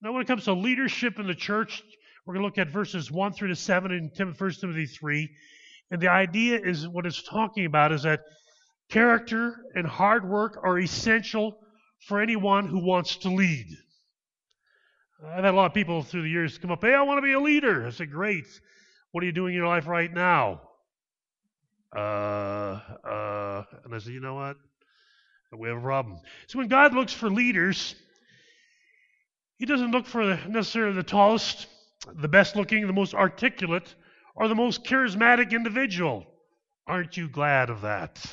Now, 0.00 0.12
when 0.12 0.22
it 0.22 0.28
comes 0.28 0.44
to 0.44 0.52
leadership 0.52 1.18
in 1.18 1.26
the 1.26 1.34
church, 1.34 1.82
we're 2.24 2.34
going 2.34 2.42
to 2.42 2.46
look 2.46 2.58
at 2.58 2.72
verses 2.72 3.10
1 3.10 3.32
through 3.32 3.48
to 3.48 3.56
7 3.56 3.90
in 3.90 4.10
1 4.14 4.52
Timothy 4.60 4.86
3. 4.86 5.28
And 5.90 6.00
the 6.00 6.08
idea 6.08 6.60
is 6.62 6.86
what 6.86 7.06
it's 7.06 7.22
talking 7.22 7.64
about 7.64 7.90
is 7.92 8.02
that 8.02 8.20
character 8.90 9.56
and 9.74 9.86
hard 9.86 10.28
work 10.28 10.58
are 10.62 10.78
essential 10.78 11.58
for 12.06 12.20
anyone 12.20 12.66
who 12.66 12.84
wants 12.84 13.16
to 13.16 13.28
lead. 13.28 13.66
I've 15.26 15.44
had 15.44 15.54
a 15.54 15.56
lot 15.56 15.66
of 15.66 15.74
people 15.74 16.02
through 16.02 16.22
the 16.22 16.28
years 16.28 16.58
come 16.58 16.70
up, 16.70 16.82
hey, 16.82 16.94
I 16.94 17.02
want 17.02 17.18
to 17.18 17.22
be 17.22 17.32
a 17.32 17.40
leader. 17.40 17.86
I 17.86 17.90
said, 17.90 18.12
great. 18.12 18.46
What 19.10 19.24
are 19.24 19.26
you 19.26 19.32
doing 19.32 19.52
in 19.52 19.58
your 19.58 19.66
life 19.66 19.88
right 19.88 20.12
now? 20.12 20.60
Uh, 21.96 21.98
uh, 21.98 23.64
and 23.84 23.94
I 23.94 23.98
said, 23.98 24.12
you 24.12 24.20
know 24.20 24.34
what? 24.34 24.56
We 25.56 25.68
have 25.68 25.78
a 25.78 25.80
problem. 25.80 26.20
So 26.46 26.58
when 26.58 26.68
God 26.68 26.94
looks 26.94 27.12
for 27.12 27.30
leaders, 27.30 27.94
He 29.58 29.66
doesn't 29.66 29.90
look 29.90 30.06
for 30.06 30.38
necessarily 30.48 30.94
the 30.94 31.02
tallest, 31.02 31.66
the 32.14 32.28
best 32.28 32.54
looking, 32.54 32.86
the 32.86 32.92
most 32.92 33.12
articulate, 33.12 33.94
or 34.36 34.46
the 34.46 34.54
most 34.54 34.84
charismatic 34.84 35.50
individual. 35.50 36.24
Aren't 36.86 37.16
you 37.16 37.28
glad 37.28 37.68
of 37.68 37.82
that? 37.82 38.24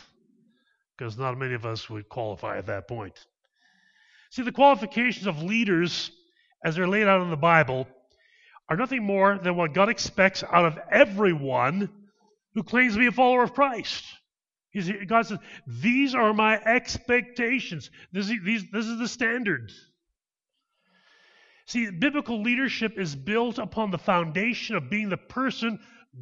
Because 0.97 1.17
not 1.17 1.38
many 1.38 1.55
of 1.55 1.66
us 1.66 1.89
would 1.89 2.07
qualify 2.07 2.57
at 2.57 2.67
that 2.67 2.88
point. 2.88 3.25
See, 4.30 4.43
the 4.43 4.52
qualifications 4.52 5.25
of 5.27 5.41
leaders, 5.41 6.11
as 6.63 6.75
they're 6.75 6.88
laid 6.88 7.07
out 7.07 7.21
in 7.21 7.31
the 7.31 7.35
Bible, 7.35 7.88
are 8.69 8.77
nothing 8.77 9.03
more 9.03 9.38
than 9.38 9.55
what 9.55 9.73
God 9.73 9.89
expects 9.89 10.44
out 10.44 10.66
of 10.66 10.80
everyone 10.91 11.89
who 12.53 12.63
claims 12.63 12.94
to 12.94 12.99
be 12.99 13.07
a 13.07 13.11
follower 13.11 13.44
of 13.44 13.53
Christ. 13.53 14.03
God 15.07 15.25
says, 15.25 15.39
These 15.67 16.16
are 16.16 16.33
my 16.33 16.59
expectations. 16.61 17.89
This 18.11 18.30
is, 18.30 18.35
these, 18.44 18.66
this 18.71 18.85
is 18.85 18.99
the 18.99 19.07
standard. 19.07 19.71
See, 21.67 21.89
biblical 21.89 22.41
leadership 22.41 22.99
is 22.99 23.15
built 23.15 23.57
upon 23.57 23.91
the 23.91 23.97
foundation 23.97 24.75
of 24.75 24.89
being 24.89 25.09
the 25.09 25.17
person 25.17 25.80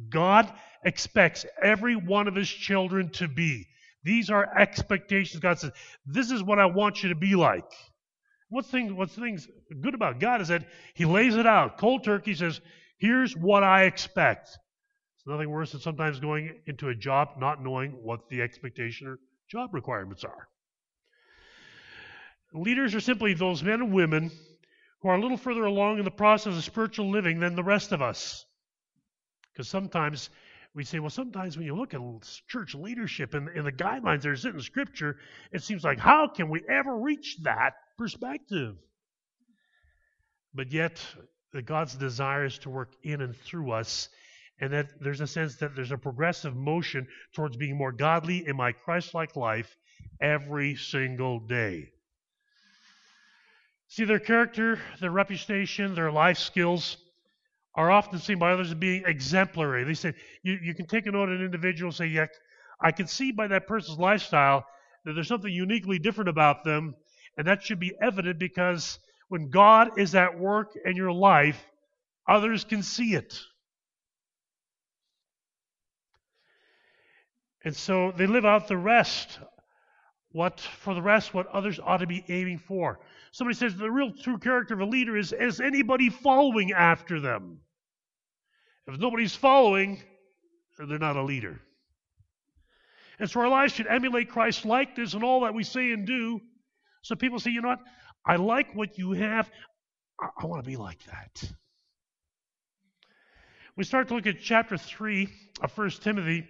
God 0.08 0.50
expects 0.84 1.44
every 1.62 1.96
one 1.96 2.28
of 2.28 2.34
his 2.34 2.48
children 2.48 3.10
to 3.10 3.28
be. 3.28 3.66
These 4.04 4.30
are 4.30 4.58
expectations. 4.58 5.40
God 5.40 5.58
says, 5.58 5.72
This 6.06 6.30
is 6.30 6.42
what 6.42 6.58
I 6.58 6.66
want 6.66 7.02
you 7.02 7.08
to 7.10 7.14
be 7.14 7.34
like. 7.34 7.70
What's 8.48 8.68
things, 8.68 8.92
what's 8.92 9.14
things 9.14 9.48
good 9.80 9.94
about 9.94 10.20
God 10.20 10.40
is 10.40 10.48
that 10.48 10.66
He 10.94 11.04
lays 11.04 11.36
it 11.36 11.46
out. 11.46 11.78
Cold 11.78 12.04
turkey 12.04 12.34
says, 12.34 12.60
Here's 12.98 13.34
what 13.34 13.62
I 13.62 13.84
expect. 13.84 14.48
It's 15.16 15.26
nothing 15.26 15.50
worse 15.50 15.72
than 15.72 15.80
sometimes 15.80 16.20
going 16.20 16.60
into 16.66 16.88
a 16.88 16.94
job 16.94 17.30
not 17.38 17.62
knowing 17.62 17.92
what 18.02 18.28
the 18.28 18.42
expectation 18.42 19.06
or 19.08 19.18
job 19.48 19.72
requirements 19.72 20.24
are. 20.24 20.48
Leaders 22.52 22.94
are 22.94 23.00
simply 23.00 23.34
those 23.34 23.62
men 23.62 23.80
and 23.80 23.92
women 23.92 24.30
who 25.04 25.10
are 25.10 25.16
a 25.16 25.20
little 25.20 25.36
further 25.36 25.64
along 25.64 25.98
in 25.98 26.04
the 26.06 26.10
process 26.10 26.56
of 26.56 26.64
spiritual 26.64 27.10
living 27.10 27.38
than 27.38 27.54
the 27.54 27.62
rest 27.62 27.92
of 27.92 28.00
us. 28.00 28.46
Because 29.52 29.68
sometimes 29.68 30.30
we 30.74 30.82
say, 30.82 30.98
well, 30.98 31.10
sometimes 31.10 31.58
when 31.58 31.66
you 31.66 31.76
look 31.76 31.92
at 31.92 32.00
church 32.48 32.74
leadership 32.74 33.34
and, 33.34 33.50
and 33.50 33.66
the 33.66 33.70
guidelines 33.70 34.22
that 34.22 34.46
are 34.46 34.48
in 34.48 34.60
Scripture, 34.62 35.18
it 35.52 35.62
seems 35.62 35.84
like, 35.84 35.98
how 35.98 36.28
can 36.28 36.48
we 36.48 36.62
ever 36.70 36.96
reach 36.96 37.36
that 37.42 37.74
perspective? 37.98 38.76
But 40.54 40.72
yet, 40.72 41.04
God's 41.66 41.96
desire 41.96 42.46
is 42.46 42.58
to 42.60 42.70
work 42.70 42.94
in 43.02 43.20
and 43.20 43.36
through 43.36 43.72
us, 43.72 44.08
and 44.58 44.72
that 44.72 44.88
there's 45.02 45.20
a 45.20 45.26
sense 45.26 45.56
that 45.56 45.76
there's 45.76 45.92
a 45.92 45.98
progressive 45.98 46.56
motion 46.56 47.08
towards 47.34 47.58
being 47.58 47.76
more 47.76 47.92
godly 47.92 48.46
in 48.46 48.56
my 48.56 48.72
Christ 48.72 49.12
like 49.12 49.36
life 49.36 49.76
every 50.18 50.76
single 50.76 51.40
day. 51.40 51.90
See, 53.94 54.04
their 54.04 54.18
character, 54.18 54.80
their 55.00 55.12
reputation, 55.12 55.94
their 55.94 56.10
life 56.10 56.38
skills 56.38 56.96
are 57.76 57.92
often 57.92 58.18
seen 58.18 58.40
by 58.40 58.50
others 58.50 58.70
as 58.70 58.74
being 58.74 59.04
exemplary. 59.06 59.84
They 59.84 59.94
say, 59.94 60.14
you, 60.42 60.58
you 60.60 60.74
can 60.74 60.88
take 60.88 61.06
a 61.06 61.12
note 61.12 61.28
of 61.28 61.38
an 61.38 61.44
individual 61.44 61.90
and 61.90 61.94
say, 61.94 62.06
yeah, 62.06 62.26
I 62.80 62.90
can 62.90 63.06
see 63.06 63.30
by 63.30 63.46
that 63.46 63.68
person's 63.68 64.00
lifestyle 64.00 64.66
that 65.04 65.12
there's 65.12 65.28
something 65.28 65.52
uniquely 65.52 66.00
different 66.00 66.28
about 66.28 66.64
them, 66.64 66.96
and 67.38 67.46
that 67.46 67.62
should 67.62 67.78
be 67.78 67.92
evident 68.02 68.40
because 68.40 68.98
when 69.28 69.48
God 69.48 69.96
is 69.96 70.16
at 70.16 70.40
work 70.40 70.72
in 70.84 70.96
your 70.96 71.12
life, 71.12 71.64
others 72.28 72.64
can 72.64 72.82
see 72.82 73.14
it. 73.14 73.38
And 77.64 77.76
so 77.76 78.10
they 78.10 78.26
live 78.26 78.44
out 78.44 78.66
the 78.66 78.76
rest, 78.76 79.38
what 80.34 80.58
for 80.58 80.94
the 80.94 81.00
rest, 81.00 81.32
what 81.32 81.46
others 81.46 81.78
ought 81.80 81.98
to 81.98 82.08
be 82.08 82.24
aiming 82.28 82.58
for. 82.58 82.98
Somebody 83.30 83.56
says 83.56 83.76
the 83.76 83.88
real 83.88 84.10
true 84.12 84.36
character 84.36 84.74
of 84.74 84.80
a 84.80 84.84
leader 84.84 85.16
is 85.16 85.32
is 85.32 85.60
anybody 85.60 86.10
following 86.10 86.72
after 86.72 87.20
them? 87.20 87.60
If 88.88 88.98
nobody's 88.98 89.36
following, 89.36 90.02
they're 90.76 90.98
not 90.98 91.14
a 91.14 91.22
leader. 91.22 91.60
And 93.20 93.30
so 93.30 93.40
our 93.40 93.48
lives 93.48 93.74
should 93.74 93.86
emulate 93.86 94.28
Christ's 94.28 94.64
likeness 94.64 95.14
in 95.14 95.22
all 95.22 95.42
that 95.42 95.54
we 95.54 95.62
say 95.62 95.92
and 95.92 96.04
do. 96.04 96.40
So 97.02 97.14
people 97.14 97.38
say, 97.38 97.52
you 97.52 97.62
know 97.62 97.68
what? 97.68 97.84
I 98.26 98.34
like 98.34 98.74
what 98.74 98.98
you 98.98 99.12
have. 99.12 99.48
I, 100.20 100.30
I 100.36 100.46
want 100.46 100.64
to 100.64 100.68
be 100.68 100.76
like 100.76 100.98
that. 101.04 101.44
We 103.76 103.84
start 103.84 104.08
to 104.08 104.14
look 104.14 104.26
at 104.26 104.40
chapter 104.42 104.76
3 104.76 105.28
of 105.62 105.78
1 105.78 105.90
Timothy. 105.90 106.48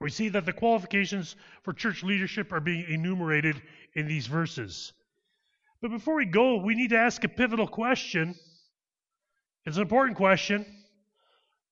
We 0.00 0.10
see 0.10 0.28
that 0.28 0.46
the 0.46 0.52
qualifications 0.52 1.34
for 1.62 1.72
church 1.72 2.04
leadership 2.04 2.52
are 2.52 2.60
being 2.60 2.84
enumerated 2.88 3.60
in 3.94 4.06
these 4.06 4.26
verses. 4.26 4.92
But 5.80 5.90
before 5.90 6.14
we 6.14 6.24
go, 6.24 6.56
we 6.56 6.74
need 6.74 6.90
to 6.90 6.98
ask 6.98 7.22
a 7.24 7.28
pivotal 7.28 7.66
question. 7.66 8.34
It's 9.66 9.76
an 9.76 9.82
important 9.82 10.16
question. 10.16 10.64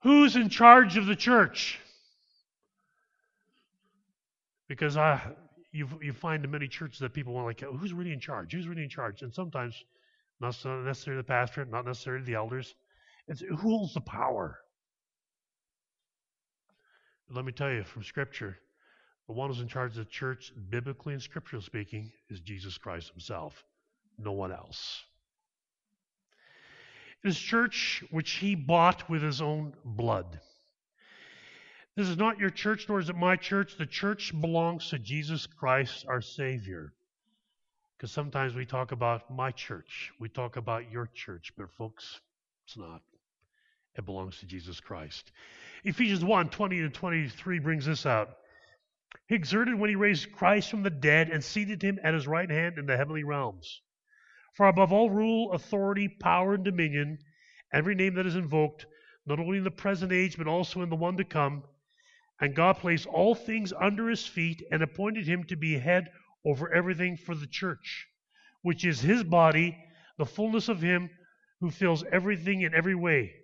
Who's 0.03 0.37
in 0.37 0.49
charge 0.49 0.97
of 0.97 1.07
the 1.07 1.17
church? 1.17 1.79
Because 4.69 4.97
uh, 4.97 5.01
I, 5.01 5.21
you, 5.73 5.89
you 6.03 6.13
find 6.13 6.45
in 6.45 6.51
many 6.51 6.67
churches 6.67 6.99
that 7.01 7.15
people 7.15 7.33
want 7.33 7.47
like, 7.47 7.63
oh, 7.63 7.77
who's 7.77 7.93
really 7.93 8.13
in 8.13 8.21
charge? 8.21 8.53
Who's 8.53 8.67
really 8.67 8.83
in 8.83 8.89
charge? 8.89 9.23
And 9.23 9.33
sometimes, 9.33 9.85
not 10.41 10.57
necessarily 10.65 11.23
the 11.23 11.27
pastor, 11.27 11.65
not 11.65 11.87
necessarily 11.87 12.25
the 12.25 12.35
elders. 12.35 12.75
It's 13.29 13.41
who 13.41 13.57
holds 13.57 13.95
the 13.95 14.01
power. 14.01 14.59
Let 17.31 17.45
me 17.45 17.53
tell 17.53 17.71
you 17.71 17.85
from 17.85 18.05
Scripture, 18.05 18.59
the 19.27 19.33
one 19.33 19.51
who's 19.51 19.61
in 19.61 19.69
charge 19.69 19.93
of 19.93 19.99
the 19.99 20.05
church, 20.05 20.53
biblically 20.71 21.13
and 21.13 21.23
scripturally 21.23 21.65
speaking, 21.65 22.13
is 22.31 22.41
Jesus 22.41 22.79
Christ 22.79 23.11
Himself 23.11 23.65
no 24.19 24.33
one 24.33 24.53
else. 24.53 25.03
This 27.23 27.39
church 27.39 28.05
which 28.11 28.33
he 28.33 28.55
bought 28.55 29.09
with 29.09 29.23
his 29.23 29.41
own 29.41 29.75
blood. 29.85 30.41
This 31.97 32.09
is 32.09 32.17
not 32.17 32.39
your 32.39 32.51
church, 32.51 32.87
nor 32.89 33.01
is 33.01 33.09
it 33.09 33.17
my 33.17 33.37
church. 33.37 33.77
The 33.79 33.87
church 33.87 34.39
belongs 34.39 34.91
to 34.91 34.99
Jesus 34.99 35.47
Christ, 35.47 36.05
our 36.07 36.21
Savior. 36.21 36.93
Because 37.97 38.13
sometimes 38.13 38.55
we 38.55 38.67
talk 38.67 38.93
about 38.93 39.35
my 39.35 39.51
church, 39.51 40.13
we 40.21 40.29
talk 40.29 40.57
about 40.57 40.91
your 40.93 41.09
church, 41.15 41.53
but 41.57 41.71
folks, 41.71 42.21
it's 42.67 42.77
not. 42.77 43.01
It 43.97 44.05
belongs 44.05 44.39
to 44.39 44.47
Jesus 44.47 44.81
Christ. 44.81 45.33
Ephesians 45.85 46.25
1 46.25 46.51
20 46.51 46.81
and 46.81 46.95
23 46.95 47.59
brings 47.61 47.87
this 47.87 48.07
out. 48.07 48.29
He 49.29 49.35
exerted 49.35 49.75
when 49.75 49.91
he 49.91 49.97
raised 49.97 50.33
Christ 50.33 50.71
from 50.71 50.83
the 50.83 50.91
dead 50.91 51.31
and 51.31 51.43
seated 51.43 51.83
him 51.83 51.99
at 52.03 52.15
his 52.15 52.27
right 52.27 52.51
hand 52.51 52.79
in 52.79 52.87
the 52.87 52.97
heavenly 52.97 53.25
realms 53.25 53.81
for 54.57 54.69
above 54.69 54.91
all 54.91 55.11
rule, 55.11 55.53
authority, 55.53 56.09
power, 56.09 56.55
and 56.55 56.65
dominion, 56.65 57.19
every 57.75 57.95
name 57.95 58.15
that 58.15 58.25
is 58.25 58.37
invoked, 58.37 58.87
not 59.27 59.39
only 59.39 59.59
in 59.59 59.65
the 59.65 59.71
present 59.71 60.13
age, 60.13 60.39
but 60.39 60.47
also 60.47 60.81
in 60.81 60.89
the 60.89 60.97
one 60.97 61.19
to 61.19 61.25
come. 61.25 61.63
And 62.41 62.57
God 62.57 62.79
placed 62.79 63.07
all 63.07 63.35
things 63.35 63.75
under 63.79 64.09
his 64.09 64.27
feet 64.27 64.63
and 64.71 64.83
appointed 64.83 65.27
him 65.27 65.45
to 65.45 65.57
be 65.57 65.79
head 65.79 66.09
over 66.45 66.73
everything 66.73 67.19
for 67.19 67.35
the 67.35 67.47
church, 67.47 68.07
which 68.63 68.87
is 68.87 69.01
his 69.01 69.23
body, 69.23 69.77
the 70.17 70.25
fullness 70.25 70.71
of 70.71 70.81
him 70.81 71.11
who 71.61 71.71
fills 71.71 72.05
everything 72.11 72.63
in 72.63 72.75
every 72.75 72.95
way. 72.95 73.35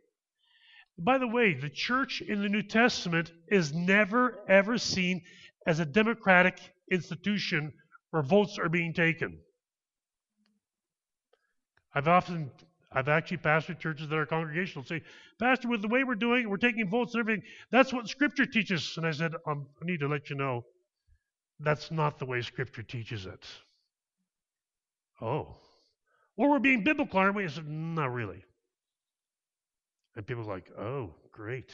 By 1.05 1.19
the 1.19 1.27
way, 1.27 1.55
the 1.55 1.69
church 1.69 2.21
in 2.21 2.43
the 2.43 2.49
New 2.49 2.63
Testament 2.63 3.33
is 3.49 3.73
never, 3.73 4.45
ever 4.49 4.79
seen 4.79 5.23
as 5.67 5.81
a 5.81 5.85
democratic 5.85 6.61
institution 6.91 7.73
where 8.11 8.23
votes 8.23 8.57
are 8.59 8.69
being 8.69 8.95
taken. 8.95 9.41
I've 11.95 12.07
often, 12.07 12.53
I've 12.93 13.09
actually 13.09 13.39
pastored 13.39 13.81
churches 13.81 14.09
that 14.09 14.17
are 14.17 14.27
congregational 14.27 14.85
say, 14.85 15.03
Pastor, 15.41 15.69
with 15.69 15.83
the 15.83 15.89
way 15.89 16.05
we're 16.05 16.15
doing 16.15 16.43
it, 16.43 16.51
we're 16.51 16.57
taking 16.57 16.89
votes 16.89 17.15
and 17.15 17.21
everything, 17.21 17.43
that's 17.73 17.93
what 17.93 18.09
Scripture 18.09 18.47
teaches. 18.47 18.95
And 18.97 19.05
I 19.05 19.11
said, 19.11 19.35
um, 19.47 19.67
I 19.83 19.85
need 19.85 20.01
to 20.01 20.09
let 20.09 20.31
you 20.31 20.37
know, 20.37 20.65
that's 21.59 21.91
not 21.91 22.19
the 22.21 22.27
way 22.27 22.43
Scripture 22.43 22.83
teaches 22.83 23.27
it. 23.27 23.45
Oh. 25.21 25.57
Well, 26.37 26.51
we're 26.51 26.61
being 26.61 26.85
biblical, 26.85 27.19
aren't 27.19 27.35
we? 27.35 27.45
I 27.45 27.49
said, 27.49 27.67
not 27.67 28.13
really. 28.13 28.45
And 30.17 30.27
people 30.27 30.45
are 30.45 30.55
like, 30.55 30.71
oh, 30.79 31.15
great. 31.33 31.73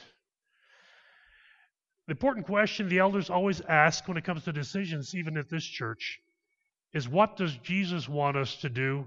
The 2.07 2.13
important 2.13 2.47
question 2.47 2.89
the 2.89 2.99
elders 2.99 3.31
always 3.31 3.61
ask 3.63 4.07
when 4.09 4.17
it 4.17 4.25
comes 4.25 4.45
to 4.45 4.53
decisions, 4.53 5.15
even 5.15 5.37
at 5.37 5.51
this 5.51 5.65
church, 5.65 6.21
is 6.95 7.09
what 7.09 7.37
does 7.37 7.57
Jesus 7.59 8.09
want 8.09 8.37
us 8.37 8.57
to 8.57 8.69
do 8.69 9.07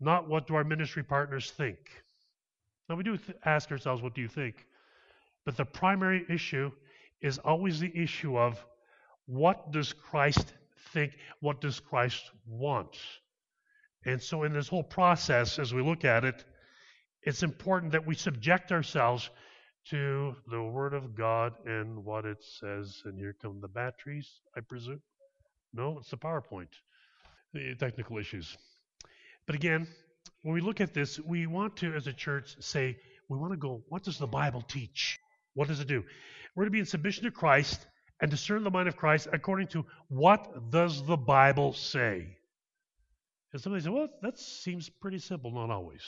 not 0.00 0.28
what 0.28 0.46
do 0.46 0.54
our 0.54 0.64
ministry 0.64 1.02
partners 1.02 1.50
think. 1.50 1.78
Now, 2.88 2.96
we 2.96 3.02
do 3.02 3.16
th- 3.16 3.36
ask 3.44 3.70
ourselves, 3.70 4.02
what 4.02 4.14
do 4.14 4.20
you 4.20 4.28
think? 4.28 4.66
But 5.44 5.56
the 5.56 5.64
primary 5.64 6.24
issue 6.28 6.70
is 7.20 7.38
always 7.38 7.80
the 7.80 7.92
issue 7.94 8.38
of 8.38 8.64
what 9.26 9.72
does 9.72 9.92
Christ 9.92 10.54
think? 10.92 11.12
What 11.40 11.60
does 11.60 11.80
Christ 11.80 12.30
want? 12.46 12.96
And 14.06 14.22
so, 14.22 14.44
in 14.44 14.52
this 14.52 14.68
whole 14.68 14.84
process, 14.84 15.58
as 15.58 15.74
we 15.74 15.82
look 15.82 16.04
at 16.04 16.24
it, 16.24 16.44
it's 17.22 17.42
important 17.42 17.92
that 17.92 18.06
we 18.06 18.14
subject 18.14 18.72
ourselves 18.72 19.30
to 19.90 20.34
the 20.50 20.62
Word 20.62 20.94
of 20.94 21.14
God 21.14 21.54
and 21.64 22.04
what 22.04 22.24
it 22.24 22.42
says. 22.60 23.02
And 23.04 23.18
here 23.18 23.34
come 23.40 23.60
the 23.60 23.68
batteries, 23.68 24.28
I 24.56 24.60
presume. 24.60 25.00
No, 25.72 25.98
it's 25.98 26.10
the 26.10 26.16
PowerPoint, 26.16 26.68
the 27.52 27.74
technical 27.78 28.18
issues. 28.18 28.56
But 29.46 29.54
again, 29.54 29.86
when 30.42 30.54
we 30.54 30.60
look 30.60 30.80
at 30.80 30.94
this, 30.94 31.18
we 31.20 31.46
want 31.46 31.76
to, 31.78 31.94
as 31.94 32.06
a 32.06 32.12
church, 32.12 32.56
say, 32.60 32.96
we 33.28 33.38
want 33.38 33.52
to 33.52 33.58
go, 33.58 33.82
what 33.88 34.02
does 34.02 34.18
the 34.18 34.26
Bible 34.26 34.62
teach? 34.62 35.18
What 35.54 35.68
does 35.68 35.80
it 35.80 35.88
do? 35.88 36.04
We're 36.54 36.64
to 36.64 36.70
be 36.70 36.80
in 36.80 36.86
submission 36.86 37.24
to 37.24 37.30
Christ 37.30 37.86
and 38.20 38.30
discern 38.30 38.64
the 38.64 38.70
mind 38.70 38.88
of 38.88 38.96
Christ 38.96 39.28
according 39.32 39.68
to 39.68 39.84
what 40.08 40.70
does 40.70 41.04
the 41.06 41.16
Bible 41.16 41.72
say? 41.72 42.36
And 43.52 43.62
somebody 43.62 43.82
says, 43.82 43.90
well, 43.90 44.08
that 44.22 44.38
seems 44.38 44.88
pretty 44.88 45.18
simple. 45.18 45.50
Not 45.50 45.70
always. 45.70 46.02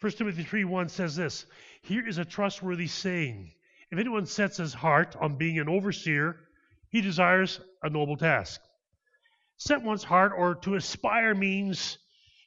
1 0.00 0.12
Timothy 0.12 0.42
3 0.42 0.64
1 0.64 0.88
says 0.88 1.16
this 1.16 1.46
Here 1.82 2.06
is 2.06 2.18
a 2.18 2.24
trustworthy 2.24 2.86
saying. 2.86 3.52
If 3.90 3.98
anyone 3.98 4.26
sets 4.26 4.56
his 4.56 4.74
heart 4.74 5.14
on 5.20 5.36
being 5.36 5.58
an 5.58 5.68
overseer, 5.68 6.36
he 6.90 7.00
desires 7.00 7.60
a 7.82 7.88
noble 7.88 8.16
task. 8.16 8.60
Set 9.58 9.82
one's 9.82 10.04
heart 10.04 10.32
or 10.36 10.56
to 10.56 10.74
aspire 10.74 11.34
means 11.34 11.98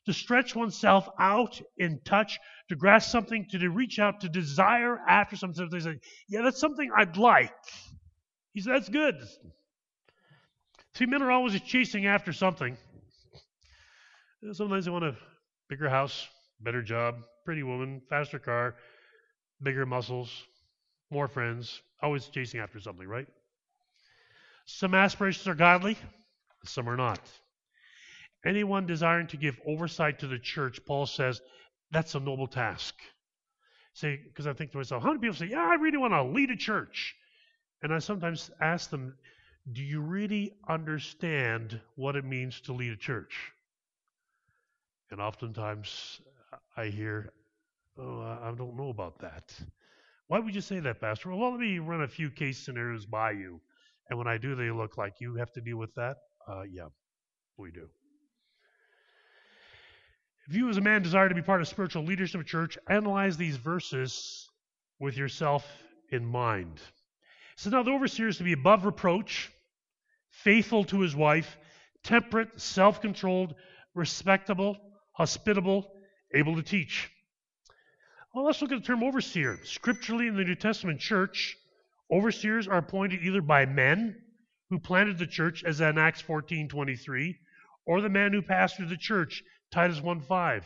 to 0.05 0.13
stretch 0.13 0.55
oneself 0.55 1.07
out 1.19 1.61
in 1.77 2.01
touch, 2.03 2.39
to 2.69 2.75
grasp 2.75 3.09
something, 3.09 3.47
to, 3.51 3.69
reach 3.69 3.99
out, 3.99 4.21
to 4.21 4.29
desire 4.29 4.99
after 5.07 5.35
something. 5.35 5.69
Say, 5.79 5.99
yeah, 6.27 6.41
that's 6.41 6.59
something 6.59 6.89
I'd 6.95 7.17
like. 7.17 7.53
He 8.53 8.61
said, 8.61 8.73
that's 8.73 8.89
good. 8.89 9.15
See, 10.95 11.05
men 11.05 11.21
are 11.21 11.31
always 11.31 11.59
chasing 11.61 12.05
after 12.05 12.33
something. 12.33 12.77
Sometimes 14.53 14.85
they 14.85 14.91
want 14.91 15.05
a 15.05 15.15
bigger 15.67 15.89
house, 15.89 16.27
better 16.59 16.81
job, 16.81 17.15
pretty 17.49 17.63
woman, 17.63 17.99
faster 18.07 18.37
car, 18.37 18.75
bigger 19.59 19.83
muscles, 19.83 20.29
more 21.09 21.27
friends, 21.27 21.81
always 21.99 22.27
chasing 22.27 22.59
after 22.59 22.79
something, 22.79 23.07
right? 23.07 23.25
Some 24.67 24.93
aspirations 24.93 25.47
are 25.47 25.55
godly, 25.55 25.97
some 26.65 26.87
are 26.87 26.95
not. 26.95 27.19
Anyone 28.45 28.85
desiring 28.85 29.25
to 29.29 29.37
give 29.37 29.59
oversight 29.65 30.19
to 30.19 30.27
the 30.27 30.37
church, 30.37 30.79
Paul 30.85 31.07
says, 31.07 31.41
that's 31.89 32.13
a 32.13 32.19
noble 32.19 32.45
task. 32.45 32.93
Say, 33.95 34.19
because 34.23 34.45
I 34.45 34.53
think 34.53 34.69
to 34.73 34.77
myself, 34.77 35.01
how 35.01 35.09
many 35.09 35.21
people 35.21 35.35
say, 35.35 35.47
yeah, 35.47 35.65
I 35.67 35.73
really 35.73 35.97
want 35.97 36.13
to 36.13 36.21
lead 36.21 36.51
a 36.51 36.55
church? 36.55 37.15
And 37.81 37.91
I 37.91 37.97
sometimes 37.97 38.51
ask 38.61 38.91
them, 38.91 39.15
do 39.73 39.81
you 39.81 40.01
really 40.01 40.53
understand 40.69 41.81
what 41.95 42.15
it 42.15 42.25
means 42.25 42.61
to 42.61 42.73
lead 42.73 42.91
a 42.91 42.95
church? 42.95 43.35
And 45.09 45.19
oftentimes 45.19 46.21
I 46.77 46.85
hear, 46.87 47.31
oh, 47.99 48.39
I 48.41 48.51
don't 48.57 48.75
know 48.75 48.89
about 48.89 49.19
that. 49.19 49.53
Why 50.27 50.39
would 50.39 50.53
you 50.55 50.61
say 50.61 50.79
that, 50.79 51.01
Pastor? 51.01 51.29
Well, 51.29 51.51
let 51.51 51.59
me 51.59 51.79
run 51.79 52.01
a 52.01 52.07
few 52.07 52.29
case 52.29 52.57
scenarios 52.57 53.05
by 53.05 53.31
you. 53.31 53.59
And 54.09 54.17
when 54.17 54.27
I 54.27 54.37
do, 54.37 54.55
they 54.55 54.71
look 54.71 54.97
like 54.97 55.15
you 55.19 55.35
have 55.35 55.51
to 55.53 55.61
deal 55.61 55.77
with 55.77 55.93
that? 55.95 56.17
Uh, 56.47 56.63
yeah, 56.63 56.87
we 57.57 57.71
do. 57.71 57.87
If 60.47 60.55
you 60.55 60.69
as 60.69 60.77
a 60.77 60.81
man 60.81 61.03
desire 61.03 61.29
to 61.29 61.35
be 61.35 61.43
part 61.43 61.61
of 61.61 61.67
spiritual 61.67 62.03
leadership 62.03 62.41
of 62.41 62.47
church, 62.47 62.77
analyze 62.89 63.37
these 63.37 63.57
verses 63.57 64.49
with 64.99 65.15
yourself 65.15 65.65
in 66.11 66.25
mind. 66.25 66.79
So 67.55 67.69
now 67.69 67.83
the 67.83 67.91
overseer 67.91 68.27
is 68.27 68.37
to 68.37 68.43
be 68.43 68.53
above 68.53 68.85
reproach, 68.85 69.51
faithful 70.31 70.83
to 70.85 71.01
his 71.01 71.15
wife, 71.15 71.57
temperate, 72.03 72.59
self 72.59 73.01
controlled, 73.01 73.53
respectable, 73.93 74.77
hospitable, 75.11 75.91
able 76.33 76.55
to 76.55 76.63
teach. 76.63 77.11
Well, 78.33 78.45
let's 78.45 78.61
look 78.61 78.71
at 78.71 78.79
the 78.79 78.85
term 78.85 79.03
overseer. 79.03 79.59
Scripturally, 79.63 80.27
in 80.27 80.35
the 80.35 80.43
New 80.43 80.55
Testament 80.55 80.99
church, 80.99 81.57
overseers 82.11 82.67
are 82.67 82.77
appointed 82.77 83.23
either 83.23 83.41
by 83.41 83.65
men 83.65 84.21
who 84.69 84.79
planted 84.79 85.17
the 85.17 85.25
church, 85.25 85.63
as 85.63 85.81
in 85.81 85.97
Acts 85.97 86.21
14:23, 86.21 87.35
or 87.85 88.01
the 88.01 88.09
man 88.09 88.31
who 88.31 88.43
pastored 88.43 88.89
the 88.89 88.97
church, 88.97 89.43
Titus 89.71 89.99
1:5. 89.99 90.63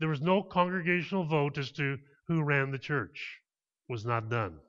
There 0.00 0.08
was 0.08 0.20
no 0.20 0.42
congregational 0.42 1.24
vote 1.24 1.56
as 1.56 1.72
to 1.72 1.98
who 2.26 2.42
ran 2.42 2.70
the 2.70 2.78
church. 2.78 3.40
It 3.88 3.92
was 3.92 4.04
not 4.04 4.28
done. 4.28 4.60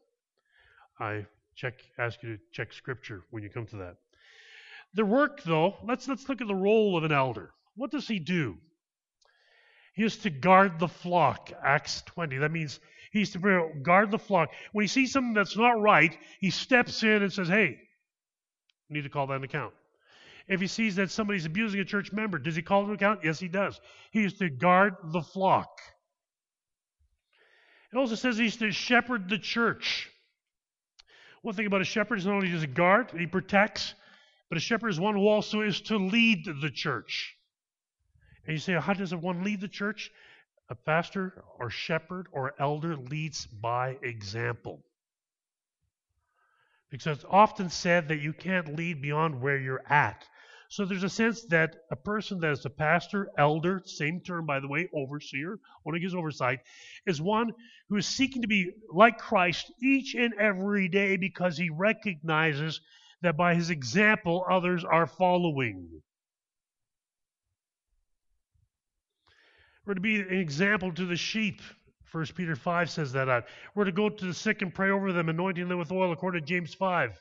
I 0.99 1.25
check 1.55 1.73
ask 1.97 2.23
you 2.23 2.37
to 2.37 2.43
check 2.53 2.71
scripture 2.71 3.25
when 3.31 3.43
you 3.43 3.49
come 3.49 3.65
to 3.67 3.77
that. 3.77 3.97
The 4.93 5.03
work 5.05 5.43
though, 5.43 5.77
let's 5.83 6.07
let's 6.07 6.29
look 6.29 6.39
at 6.39 6.47
the 6.47 6.55
role 6.55 6.95
of 6.95 7.03
an 7.03 7.11
elder. 7.11 7.53
What 7.75 7.91
does 7.91 8.07
he 8.07 8.19
do? 8.19 8.59
He 9.93 10.03
is 10.03 10.17
to 10.17 10.29
guard 10.29 10.79
the 10.79 10.87
flock, 10.87 11.51
Acts 11.63 12.01
20. 12.07 12.37
That 12.37 12.51
means 12.51 12.79
he's 13.11 13.31
to 13.31 13.71
guard 13.81 14.11
the 14.11 14.19
flock. 14.19 14.49
When 14.71 14.83
he 14.83 14.87
sees 14.87 15.11
something 15.11 15.33
that's 15.33 15.55
not 15.55 15.79
right, 15.79 16.17
he 16.39 16.49
steps 16.49 17.03
in 17.03 17.21
and 17.21 17.31
says, 17.31 17.47
Hey, 17.47 17.79
you 18.89 18.95
need 18.95 19.03
to 19.03 19.09
call 19.09 19.27
that 19.27 19.35
an 19.35 19.43
account. 19.43 19.73
If 20.47 20.59
he 20.59 20.67
sees 20.67 20.95
that 20.95 21.11
somebody's 21.11 21.45
abusing 21.45 21.79
a 21.79 21.85
church 21.85 22.11
member, 22.11 22.37
does 22.37 22.55
he 22.55 22.61
call 22.61 22.85
an 22.85 22.91
account? 22.91 23.21
Yes, 23.23 23.39
he 23.39 23.47
does. 23.47 23.79
He 24.11 24.25
is 24.25 24.33
to 24.35 24.49
guard 24.49 24.95
the 25.03 25.21
flock. 25.21 25.69
It 27.93 27.97
also 27.97 28.15
says 28.15 28.37
he's 28.37 28.57
to 28.57 28.71
shepherd 28.71 29.29
the 29.29 29.37
church. 29.37 30.09
One 31.43 31.53
thing 31.53 31.67
about 31.67 31.81
a 31.81 31.85
shepherd 31.85 32.17
is 32.17 32.25
not 32.25 32.35
only 32.35 32.49
does 32.49 32.61
he 32.61 32.67
guard, 32.67 33.11
he 33.11 33.27
protects, 33.27 33.93
but 34.49 34.57
a 34.57 34.61
shepherd 34.61 34.89
is 34.89 34.99
one 34.99 35.15
who 35.15 35.27
also 35.27 35.61
is 35.61 35.81
to 35.81 35.97
lead 35.97 36.45
the 36.61 36.71
church. 36.71 37.35
And 38.45 38.53
you 38.53 38.59
say, 38.59 38.73
how 38.73 38.93
does 38.93 39.15
one 39.15 39.43
lead 39.43 39.61
the 39.61 39.67
church? 39.67 40.11
A 40.69 40.75
pastor 40.75 41.43
or 41.59 41.69
shepherd 41.69 42.27
or 42.31 42.53
elder 42.59 42.95
leads 42.95 43.45
by 43.45 43.97
example. 44.01 44.83
Because 46.89 47.17
it's 47.17 47.25
often 47.29 47.69
said 47.69 48.09
that 48.09 48.21
you 48.21 48.33
can't 48.33 48.75
lead 48.75 49.01
beyond 49.01 49.41
where 49.41 49.57
you're 49.57 49.83
at. 49.89 50.27
So 50.69 50.85
there's 50.85 51.03
a 51.03 51.09
sense 51.09 51.43
that 51.45 51.75
a 51.91 51.95
person 51.95 52.39
that 52.39 52.51
is 52.51 52.65
a 52.65 52.69
pastor, 52.69 53.29
elder, 53.37 53.81
same 53.85 54.21
term 54.21 54.45
by 54.45 54.59
the 54.59 54.67
way, 54.67 54.89
overseer, 54.93 55.59
one 55.83 55.93
who 55.95 56.01
gives 56.01 56.15
oversight, 56.15 56.61
is 57.05 57.21
one 57.21 57.51
who 57.89 57.97
is 57.97 58.07
seeking 58.07 58.41
to 58.41 58.47
be 58.47 58.71
like 58.91 59.19
Christ 59.19 59.71
each 59.81 60.15
and 60.15 60.33
every 60.33 60.87
day 60.87 61.15
because 61.17 61.57
he 61.57 61.69
recognizes 61.69 62.81
that 63.21 63.37
by 63.37 63.55
his 63.55 63.69
example 63.69 64.45
others 64.49 64.83
are 64.83 65.05
following. 65.05 66.01
We're 69.85 69.95
to 69.95 70.01
be 70.01 70.21
an 70.21 70.33
example 70.33 70.93
to 70.93 71.05
the 71.05 71.17
sheep. 71.17 71.61
1 72.11 72.25
Peter 72.35 72.55
5 72.55 72.89
says 72.89 73.11
that 73.13 73.27
out. 73.27 73.45
We're 73.75 73.85
to 73.85 73.91
go 73.91 74.07
to 74.07 74.25
the 74.25 74.33
sick 74.33 74.61
and 74.61 74.73
pray 74.73 74.91
over 74.91 75.11
them, 75.11 75.27
anointing 75.27 75.67
them 75.67 75.79
with 75.79 75.91
oil, 75.91 76.13
according 76.13 76.41
to 76.41 76.47
James 76.47 76.73
5. 76.73 77.19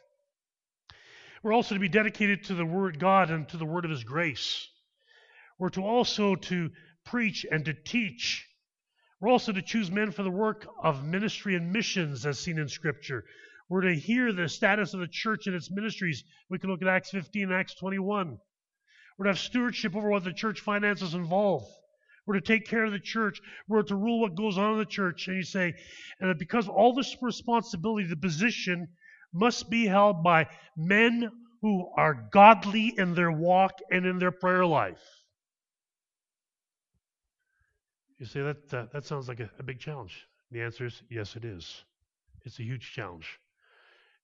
We're 1.43 1.55
also 1.55 1.75
to 1.75 1.81
be 1.81 1.89
dedicated 1.89 2.45
to 2.45 2.55
the 2.55 2.65
Word 2.65 3.01
God 3.01 3.31
and 3.31 3.49
to 3.49 3.57
the 3.57 3.65
Word 3.65 3.85
of 3.85 3.91
His 3.91 4.05
grace. 4.05 4.69
We're 5.59 5.71
to 5.71 5.83
also 5.83 6.37
to 6.37 6.71
preach 7.05 7.45
and 7.51 7.65
to 7.65 7.75
teach. 7.75 8.47
We're 9.21 9.31
also 9.31 9.51
to 9.51 9.63
choose 9.63 9.91
men 9.91 10.13
for 10.13 10.23
the 10.23 10.31
work 10.31 10.69
of 10.81 11.05
ministry 11.05 11.57
and 11.57 11.73
missions, 11.73 12.27
as 12.27 12.39
seen 12.39 12.59
in 12.59 12.69
Scripture. 12.69 13.25
We're 13.69 13.81
to 13.81 13.95
hear 13.95 14.33
the 14.33 14.49
status 14.49 14.95
of 14.95 15.01
the 15.01 15.09
church 15.09 15.47
and 15.47 15.57
its 15.57 15.71
ministries. 15.71 16.23
We 16.49 16.59
can 16.59 16.71
look 16.71 16.83
at 16.83 16.89
Acts 16.89 17.11
15 17.11 17.45
and 17.45 17.55
Acts 17.55 17.75
21. 17.75 18.39
We're 19.19 19.25
to 19.25 19.31
have 19.31 19.39
stewardship 19.39 19.97
over 19.97 20.11
what 20.11 20.23
the 20.23 20.33
church 20.33 20.61
finances 20.61 21.15
involve. 21.15 21.65
We're 22.27 22.35
to 22.35 22.41
take 22.41 22.67
care 22.67 22.85
of 22.85 22.93
the 22.93 23.01
church. 23.01 23.41
We're 23.69 23.83
to 23.83 23.97
rule 23.97 24.21
what 24.21 24.37
goes 24.37 24.59
on 24.59 24.75
in 24.75 24.79
the 24.79 24.85
church. 24.85 25.27
And 25.29 25.37
you 25.37 25.43
say, 25.43 25.75
and 26.21 26.39
because 26.39 26.69
all 26.69 26.95
this 26.95 27.17
responsibility, 27.21 28.07
the 28.07 28.17
position 28.17 28.89
must 29.33 29.69
be 29.71 29.87
held 29.87 30.23
by 30.23 30.47
men 30.77 31.31
who 31.63 31.89
are 31.97 32.29
godly 32.33 32.95
in 32.97 33.15
their 33.15 33.33
walk 33.33 33.73
and 33.91 34.07
in 34.07 34.19
their 34.19 34.31
prayer 34.31 34.67
life. 34.67 35.03
You 38.19 38.27
say 38.27 38.43
that 38.43 38.75
uh, 38.75 38.87
that 38.93 39.05
sounds 39.05 39.27
like 39.29 39.41
a, 39.41 39.51
a 39.59 39.63
big 39.63 39.81
challenge. 39.81 40.27
The 40.53 40.63
answer 40.63 40.87
is 40.87 41.03
yes, 41.11 41.35
it 41.35 41.45
is. 41.45 41.83
It's 42.45 42.59
a 42.61 42.63
huge 42.63 42.93
challenge 42.93 43.41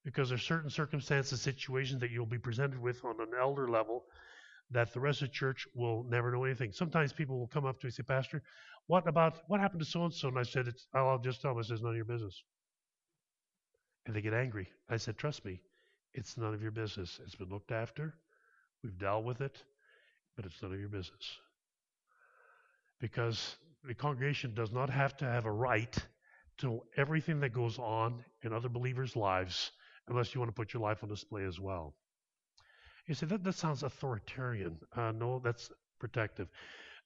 because 0.05 0.29
there's 0.29 0.43
certain 0.43 0.71
circumstances, 0.71 1.41
situations 1.41 2.01
that 2.01 2.11
you'll 2.11 2.27
be 2.27 2.39
presented 2.39 2.79
with 2.79 3.05
on 3.05 3.21
an 3.21 3.31
elder 3.41 3.69
level 3.69 4.05
that 4.71 4.93
the 4.95 5.01
rest 5.01 5.23
of 5.23 5.29
the 5.29 5.35
church 5.35 5.67
will 5.75 6.05
never 6.05 6.33
know 6.33 6.45
anything. 6.45 6.73
Sometimes 6.73 7.13
people 7.13 7.39
will 7.39 7.49
come 7.49 7.67
up 7.67 7.81
to 7.81 7.87
me 7.87 7.89
and 7.89 7.95
say, 7.95 8.03
Pastor, 8.03 8.43
what 8.87 9.09
about 9.09 9.43
what 9.49 9.61
happened 9.61 9.81
to 9.83 9.87
so 9.87 10.05
and 10.05 10.15
so? 10.15 10.29
And 10.29 10.39
I 10.39 10.45
said, 10.45 10.73
I'll 10.95 11.19
just 11.19 11.43
tell 11.43 11.53
them. 11.53 11.61
I 11.61 11.63
said, 11.63 11.75
it's 11.75 11.83
none 11.83 11.93
of 11.93 11.97
your 11.97 12.05
business. 12.07 12.43
And 14.07 14.17
they 14.17 14.23
get 14.23 14.35
angry. 14.35 14.69
I 14.91 14.97
said, 14.99 15.19
trust 15.19 15.45
me, 15.45 15.61
it's 16.15 16.37
none 16.39 16.55
of 16.55 16.63
your 16.63 16.73
business. 16.73 17.21
It's 17.25 17.37
been 17.37 17.51
looked 17.51 17.73
after. 17.73 18.15
We've 18.85 18.99
dealt 18.99 19.25
with 19.25 19.41
it, 19.43 19.63
but 20.37 20.47
it's 20.47 20.63
none 20.63 20.73
of 20.75 20.81
your 20.81 20.89
business. 20.91 21.39
because 23.01 23.57
the 23.85 23.95
congregation 23.95 24.55
does 24.55 24.73
not 24.73 24.91
have 24.91 25.17
to 25.19 25.25
have 25.25 25.45
a 25.47 25.53
right 25.53 25.97
to 26.59 26.81
everything 26.97 27.41
that 27.41 27.51
goes 27.53 27.79
on 27.79 28.25
in 28.43 28.53
other 28.53 28.69
believers' 28.69 29.17
lives 29.17 29.73
unless 30.09 30.35
you 30.35 30.41
want 30.41 30.49
to 30.49 30.55
put 30.55 30.73
your 30.75 30.83
life 30.83 31.03
on 31.03 31.09
display 31.09 31.45
as 31.45 31.61
well. 31.61 31.95
You 33.09 33.15
say, 33.15 33.27
that, 33.27 33.43
that 33.43 33.55
sounds 33.55 33.83
authoritarian. 33.83 34.79
Uh, 34.95 35.13
no, 35.13 35.41
that's 35.43 35.71
protective. 35.99 36.49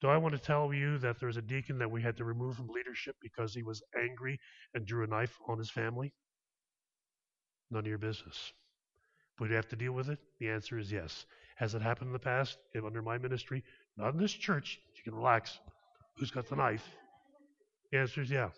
Do 0.01 0.09
I 0.09 0.17
want 0.17 0.35
to 0.35 0.41
tell 0.41 0.75
you 0.75 0.99
that 0.99 1.21
there's 1.21 1.37
a 1.37 1.43
deacon 1.43 1.79
that 1.79 1.91
we 1.91 2.03
had 2.03 2.17
to 2.17 2.25
remove 2.25 2.57
from 2.57 2.67
leadership 2.67 3.15
because 3.23 3.55
he 3.55 3.63
was 3.63 3.83
angry 3.97 4.41
and 4.75 4.85
drew 4.85 5.05
a 5.05 5.07
knife 5.07 5.39
on 5.49 5.59
his 5.59 5.71
family? 5.71 6.13
None 7.71 7.85
of 7.85 7.87
your 7.87 7.99
business. 7.99 8.53
Would 9.39 9.51
you 9.51 9.57
have 9.57 9.69
to 9.69 9.77
deal 9.77 9.93
with 9.93 10.11
it? 10.11 10.19
The 10.41 10.49
answer 10.49 10.77
is 10.77 10.91
yes. 10.91 11.25
Has 11.57 11.77
it 11.77 11.83
happened 11.83 12.09
in 12.09 12.13
the 12.13 12.19
past? 12.19 12.59
Under 12.85 13.01
my 13.01 13.17
ministry, 13.17 13.63
not 13.97 14.13
in 14.13 14.19
this 14.19 14.33
church. 14.33 14.81
You 14.97 15.05
can 15.05 15.15
relax. 15.15 15.61
Who's 16.17 16.33
got 16.33 16.49
the 16.49 16.57
knife? 16.57 16.97
The 17.93 17.99
answer 17.99 18.23
is 18.23 18.31
yeah. 18.31 18.51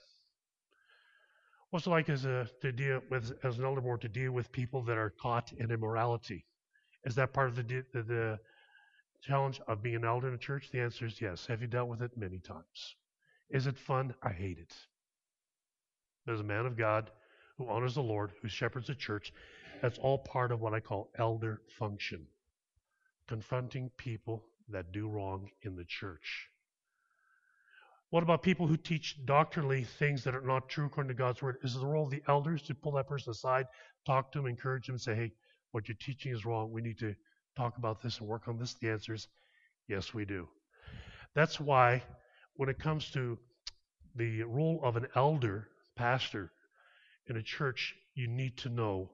What's 1.70 1.86
it 1.86 1.90
like 1.90 2.08
as 2.08 2.24
a 2.24 2.48
to 2.62 2.72
deal 2.72 3.02
with 3.10 3.32
as 3.44 3.58
an 3.58 3.64
elder 3.64 3.82
board 3.82 4.00
to 4.00 4.08
deal 4.08 4.32
with 4.32 4.50
people 4.50 4.82
that 4.84 4.96
are 4.96 5.12
caught 5.20 5.52
in 5.58 5.70
immorality? 5.70 6.46
Is 7.04 7.14
that 7.16 7.32
part 7.32 7.48
of 7.48 7.56
the 7.56 7.84
the, 7.92 8.02
the 8.02 8.38
challenge 9.22 9.60
of 9.66 9.82
being 9.82 9.96
an 9.96 10.04
elder 10.04 10.28
in 10.28 10.34
a 10.34 10.38
church? 10.38 10.70
The 10.70 10.80
answer 10.80 11.06
is 11.06 11.20
yes. 11.20 11.46
Have 11.46 11.60
you 11.60 11.66
dealt 11.66 11.88
with 11.88 12.02
it 12.02 12.16
many 12.16 12.38
times? 12.38 12.96
Is 13.50 13.66
it 13.66 13.78
fun? 13.78 14.14
I 14.22 14.30
hate 14.30 14.58
it. 14.58 14.74
As 16.26 16.40
a 16.40 16.44
man 16.44 16.66
of 16.66 16.76
God 16.76 17.10
who 17.58 17.68
honors 17.68 17.94
the 17.94 18.02
Lord, 18.02 18.32
who 18.40 18.48
shepherds 18.48 18.86
the 18.86 18.94
church, 18.94 19.32
that's 19.82 19.98
all 19.98 20.18
part 20.18 20.50
of 20.50 20.60
what 20.60 20.74
I 20.74 20.80
call 20.80 21.10
elder 21.18 21.60
function. 21.78 22.26
Confronting 23.28 23.90
people 23.96 24.44
that 24.68 24.92
do 24.92 25.08
wrong 25.08 25.50
in 25.62 25.76
the 25.76 25.84
church. 25.84 26.48
What 28.10 28.22
about 28.22 28.42
people 28.42 28.66
who 28.66 28.76
teach 28.76 29.24
doctrinally 29.26 29.84
things 29.84 30.24
that 30.24 30.34
are 30.34 30.40
not 30.40 30.68
true 30.68 30.86
according 30.86 31.08
to 31.08 31.14
God's 31.14 31.42
word? 31.42 31.56
Is 31.62 31.74
it 31.74 31.80
the 31.80 31.86
role 31.86 32.04
of 32.04 32.10
the 32.10 32.22
elders 32.28 32.62
to 32.62 32.74
pull 32.74 32.92
that 32.92 33.08
person 33.08 33.30
aside, 33.32 33.66
talk 34.06 34.30
to 34.32 34.38
them, 34.38 34.46
encourage 34.46 34.86
them, 34.86 34.94
and 34.94 35.00
say, 35.00 35.14
hey, 35.14 35.32
what 35.74 35.88
you're 35.88 35.96
teaching 36.00 36.32
is 36.32 36.46
wrong. 36.46 36.70
We 36.70 36.82
need 36.82 37.00
to 37.00 37.16
talk 37.56 37.78
about 37.78 38.00
this 38.00 38.20
and 38.20 38.28
work 38.28 38.46
on 38.46 38.58
this? 38.58 38.74
The 38.74 38.90
answer 38.90 39.12
is 39.12 39.26
yes, 39.88 40.14
we 40.14 40.24
do. 40.24 40.46
That's 41.34 41.58
why 41.58 42.04
when 42.54 42.68
it 42.68 42.78
comes 42.78 43.10
to 43.10 43.36
the 44.14 44.44
role 44.44 44.80
of 44.84 44.94
an 44.94 45.08
elder, 45.16 45.66
pastor 45.96 46.52
in 47.26 47.36
a 47.36 47.42
church, 47.42 47.96
you 48.14 48.28
need 48.28 48.56
to 48.58 48.68
know 48.68 49.10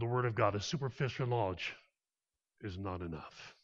the 0.00 0.06
Word 0.06 0.24
of 0.24 0.34
God. 0.34 0.54
A 0.54 0.60
superficial 0.60 1.26
knowledge 1.26 1.74
is 2.62 2.78
not 2.78 3.02
enough. 3.02 3.54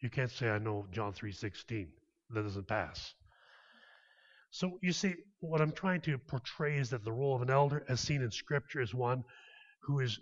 You 0.00 0.10
can't 0.10 0.30
say 0.30 0.50
I 0.50 0.58
know 0.58 0.88
John 0.90 1.12
3:16. 1.12 1.86
That 2.30 2.42
doesn't 2.42 2.66
pass. 2.66 3.14
So 4.50 4.80
you 4.82 4.92
see, 4.92 5.14
what 5.38 5.60
I'm 5.60 5.70
trying 5.70 6.00
to 6.02 6.18
portray 6.18 6.78
is 6.78 6.90
that 6.90 7.04
the 7.04 7.12
role 7.12 7.36
of 7.36 7.42
an 7.42 7.50
elder, 7.50 7.84
as 7.88 8.00
seen 8.00 8.22
in 8.22 8.32
Scripture, 8.32 8.80
is 8.80 8.92
one 8.92 9.22
who 9.82 10.00
is 10.00 10.18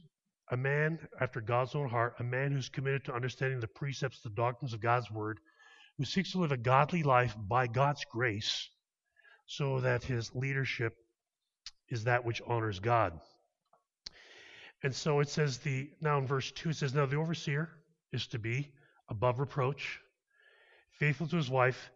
a 0.50 0.56
man 0.56 0.98
after 1.20 1.40
God's 1.40 1.74
own 1.74 1.88
heart, 1.88 2.14
a 2.18 2.24
man 2.24 2.52
who's 2.52 2.68
committed 2.68 3.04
to 3.04 3.14
understanding 3.14 3.60
the 3.60 3.68
precepts, 3.68 4.20
the 4.20 4.30
doctrines 4.30 4.74
of 4.74 4.80
God's 4.80 5.10
Word, 5.10 5.40
who 5.96 6.04
seeks 6.04 6.32
to 6.32 6.38
live 6.38 6.52
a 6.52 6.56
godly 6.56 7.02
life 7.02 7.34
by 7.38 7.66
God's 7.66 8.04
grace, 8.04 8.68
so 9.46 9.80
that 9.80 10.04
his 10.04 10.34
leadership 10.34 10.94
is 11.88 12.04
that 12.04 12.24
which 12.24 12.42
honors 12.46 12.80
God. 12.80 13.18
And 14.82 14.94
so 14.94 15.20
it 15.20 15.28
says 15.28 15.58
the 15.58 15.90
now 16.00 16.18
in 16.18 16.26
verse 16.26 16.52
two 16.52 16.70
it 16.70 16.76
says 16.76 16.94
now 16.94 17.06
the 17.06 17.16
overseer 17.16 17.70
is 18.12 18.26
to 18.28 18.38
be 18.38 18.72
above 19.08 19.38
reproach, 19.38 20.00
faithful 20.98 21.26
to 21.28 21.36
his 21.36 21.50
wife, 21.50 21.90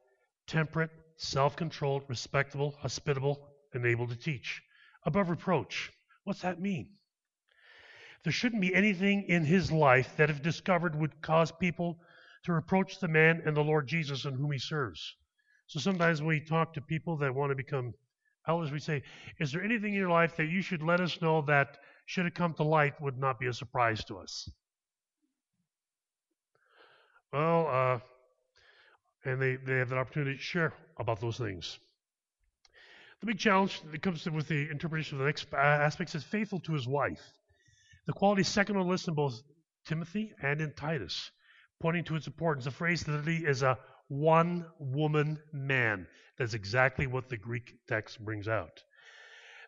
temperate, 0.46 0.90
self 1.16 1.56
controlled, 1.56 2.04
respectable, 2.08 2.74
hospitable, 2.80 3.46
and 3.74 3.84
able 3.84 4.06
to 4.06 4.16
teach. 4.16 4.62
Above 5.04 5.28
reproach. 5.28 5.92
What's 6.24 6.42
that 6.42 6.60
mean? 6.60 6.97
There 8.28 8.32
shouldn't 8.34 8.60
be 8.60 8.74
anything 8.74 9.22
in 9.22 9.46
his 9.46 9.72
life 9.72 10.14
that, 10.18 10.28
if 10.28 10.42
discovered, 10.42 10.94
would 10.94 11.22
cause 11.22 11.50
people 11.50 11.98
to 12.42 12.52
reproach 12.52 13.00
the 13.00 13.08
man 13.08 13.40
and 13.46 13.56
the 13.56 13.64
Lord 13.64 13.86
Jesus 13.88 14.26
in 14.26 14.34
whom 14.34 14.52
he 14.52 14.58
serves. 14.58 15.16
So 15.66 15.80
sometimes 15.80 16.22
we 16.22 16.38
talk 16.38 16.74
to 16.74 16.82
people 16.82 17.16
that 17.16 17.34
want 17.34 17.52
to 17.52 17.56
become 17.56 17.94
elders, 18.46 18.70
we 18.70 18.80
say, 18.80 19.02
Is 19.40 19.50
there 19.50 19.64
anything 19.64 19.94
in 19.94 19.98
your 19.98 20.10
life 20.10 20.36
that 20.36 20.50
you 20.50 20.60
should 20.60 20.82
let 20.82 21.00
us 21.00 21.22
know 21.22 21.40
that, 21.46 21.78
should 22.04 22.26
it 22.26 22.34
come 22.34 22.52
to 22.52 22.64
light, 22.64 23.00
would 23.00 23.16
not 23.16 23.40
be 23.40 23.46
a 23.46 23.52
surprise 23.54 24.04
to 24.04 24.18
us? 24.18 24.50
Well, 27.32 27.66
uh, 27.66 27.98
and 29.24 29.40
they, 29.40 29.56
they 29.56 29.78
have 29.78 29.88
the 29.88 29.96
opportunity 29.96 30.36
to 30.36 30.42
share 30.42 30.74
about 30.98 31.18
those 31.18 31.38
things. 31.38 31.78
The 33.20 33.26
big 33.26 33.38
challenge 33.38 33.80
that 33.90 34.02
comes 34.02 34.28
with 34.28 34.48
the 34.48 34.68
interpretation 34.70 35.16
of 35.16 35.20
the 35.20 35.24
next 35.24 35.46
aspects 35.54 36.14
is 36.14 36.24
faithful 36.24 36.60
to 36.60 36.74
his 36.74 36.86
wife. 36.86 37.22
The 38.08 38.14
quality 38.14 38.40
is 38.40 38.48
second 38.48 38.78
on 38.78 38.86
the 38.86 38.90
list 38.90 39.06
in 39.06 39.12
both 39.12 39.42
Timothy 39.84 40.32
and 40.42 40.62
in 40.62 40.72
Titus, 40.72 41.30
pointing 41.78 42.04
to 42.04 42.16
its 42.16 42.26
importance. 42.26 42.64
The 42.64 42.70
phrase 42.70 43.06
literally 43.06 43.44
is 43.44 43.62
a 43.62 43.78
one 44.08 44.64
woman 44.78 45.38
man. 45.52 46.06
That's 46.38 46.54
exactly 46.54 47.06
what 47.06 47.28
the 47.28 47.36
Greek 47.36 47.74
text 47.86 48.24
brings 48.24 48.48
out. 48.48 48.82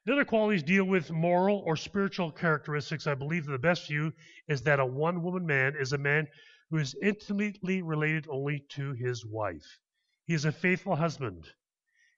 The 0.07 0.15
other 0.15 0.25
qualities 0.25 0.63
deal 0.63 0.87
with 0.87 1.11
moral 1.11 1.63
or 1.67 1.77
spiritual 1.77 2.33
characteristics. 2.33 3.07
I 3.07 3.15
believe 3.15 3.45
the 3.45 3.59
best 3.59 3.89
view 3.89 4.11
is 4.49 4.63
that 4.63 4.81
a 4.81 4.87
one 4.87 5.23
woman 5.23 5.45
man 5.45 5.75
is 5.79 5.93
a 5.93 5.99
man 5.99 6.27
who 6.71 6.79
is 6.79 6.97
intimately 7.03 7.83
related 7.83 8.27
only 8.31 8.65
to 8.71 8.95
his 8.95 9.27
wife. 9.27 9.81
He 10.25 10.33
is 10.33 10.47
a 10.47 10.53
faithful 10.53 10.97
husband. 10.97 11.47